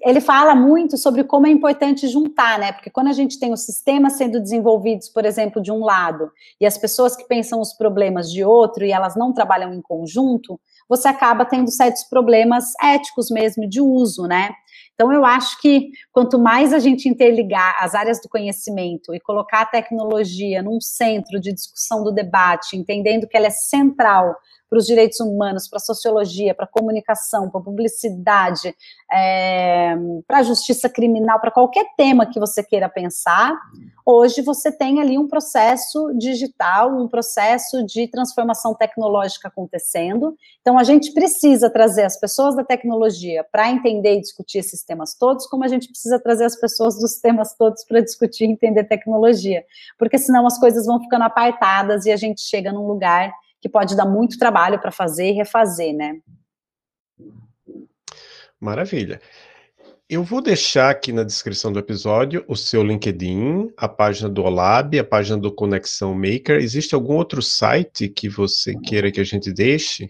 [0.00, 2.72] ele fala muito sobre como é importante juntar, né?
[2.72, 6.64] Porque quando a gente tem os sistemas sendo desenvolvidos, por exemplo, de um lado, e
[6.64, 11.08] as pessoas que pensam os problemas de outro e elas não trabalham em conjunto, você
[11.08, 14.48] acaba tendo certos problemas éticos mesmo de uso, né?
[15.00, 19.60] Então, eu acho que quanto mais a gente interligar as áreas do conhecimento e colocar
[19.60, 24.34] a tecnologia num centro de discussão do debate, entendendo que ela é central
[24.68, 28.74] para os direitos humanos, para a sociologia, para a comunicação, para publicidade,
[29.10, 29.96] é,
[30.26, 33.58] para a justiça criminal, para qualquer tema que você queira pensar,
[34.04, 40.36] hoje você tem ali um processo digital, um processo de transformação tecnológica acontecendo.
[40.60, 45.14] Então, a gente precisa trazer as pessoas da tecnologia para entender e discutir esses temas
[45.14, 48.84] todos, como a gente precisa trazer as pessoas dos temas todos para discutir e entender
[48.84, 49.64] tecnologia.
[49.98, 53.96] Porque senão as coisas vão ficando apartadas e a gente chega num lugar que pode
[53.96, 56.20] dar muito trabalho para fazer e refazer, né?
[58.60, 59.20] Maravilha.
[60.10, 64.98] Eu vou deixar aqui na descrição do episódio o seu LinkedIn, a página do Olab,
[64.98, 66.56] a página do Conexão Maker.
[66.56, 70.08] Existe algum outro site que você queira que a gente deixe?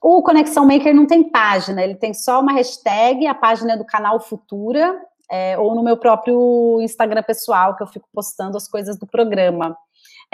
[0.00, 3.84] O Conexão Maker não tem página, ele tem só uma hashtag, a página é do
[3.84, 4.96] canal Futura,
[5.28, 9.76] é, ou no meu próprio Instagram pessoal, que eu fico postando as coisas do programa.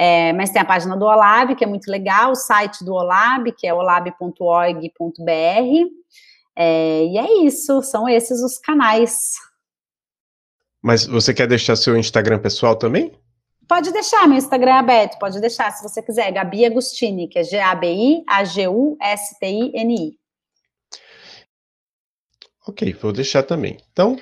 [0.01, 3.51] É, mas tem a página do Olab, que é muito legal, o site do Olab,
[3.51, 4.30] que é olab.org.br.
[6.55, 9.32] É, e é isso, são esses os canais.
[10.80, 13.12] Mas você quer deixar seu Instagram pessoal também?
[13.66, 16.30] Pode deixar, meu Instagram é aberto, pode deixar se você quiser.
[16.30, 20.16] Gabi Agustini, que é G-A-B-I-A-G-U-S-T-I-N-I.
[22.68, 23.78] Ok, vou deixar também.
[23.92, 24.16] Então,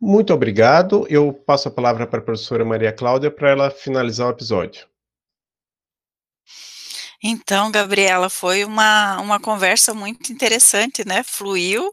[0.00, 1.04] muito obrigado.
[1.10, 4.86] Eu passo a palavra para a professora Maria Cláudia para ela finalizar o episódio.
[7.22, 11.22] Então, Gabriela, foi uma, uma conversa muito interessante, né?
[11.24, 11.90] Fluiu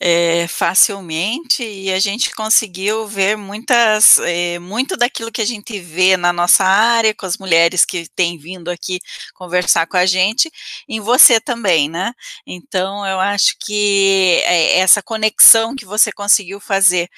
[0.00, 6.16] é, facilmente e a gente conseguiu ver muitas, é, muito daquilo que a gente vê
[6.16, 9.00] na nossa área, com as mulheres que têm vindo aqui
[9.34, 10.50] conversar com a gente,
[10.88, 12.12] em você também, né?
[12.46, 17.08] Então, eu acho que é, essa conexão que você conseguiu fazer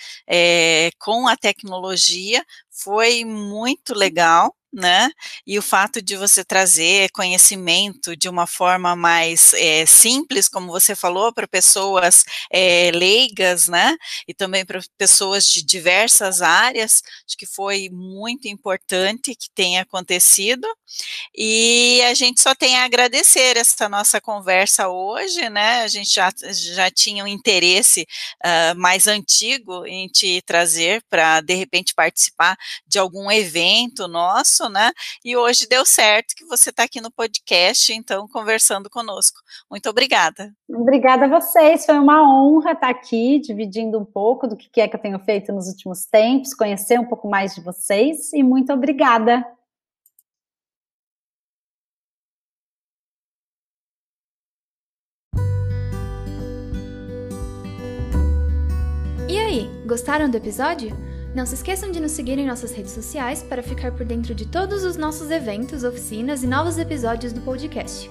[0.98, 5.10] com a tecnologia foi muito legal né?
[5.46, 10.94] E o fato de você trazer conhecimento de uma forma mais é, simples, como você
[10.94, 13.96] falou, para pessoas é, leigas, né?
[14.28, 20.66] E também para pessoas de diversas áreas, acho que foi muito importante que tenha acontecido.
[21.36, 25.82] E a gente só tem a agradecer essa nossa conversa hoje, né?
[25.82, 28.06] A gente já, já tinha um interesse
[28.44, 32.56] uh, mais antigo em te trazer para, de repente, participar
[32.86, 34.90] de algum evento nosso, né?
[35.24, 39.38] E hoje deu certo que você está aqui no podcast, então, conversando conosco.
[39.70, 40.52] Muito obrigada.
[40.68, 44.96] Obrigada a vocês, foi uma honra estar aqui, dividindo um pouco do que é que
[44.96, 49.44] eu tenho feito nos últimos tempos, conhecer um pouco mais de vocês, e muito obrigada.
[59.86, 60.96] Gostaram do episódio?
[61.34, 64.46] Não se esqueçam de nos seguir em nossas redes sociais para ficar por dentro de
[64.46, 68.10] todos os nossos eventos, oficinas e novos episódios do podcast.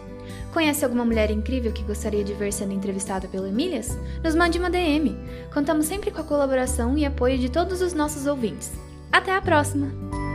[0.53, 3.97] Conhece alguma mulher incrível que gostaria de ver sendo entrevistada pelo Emílias?
[4.23, 5.17] Nos mande uma DM.
[5.53, 8.71] Contamos sempre com a colaboração e apoio de todos os nossos ouvintes.
[9.11, 10.34] Até a próxima!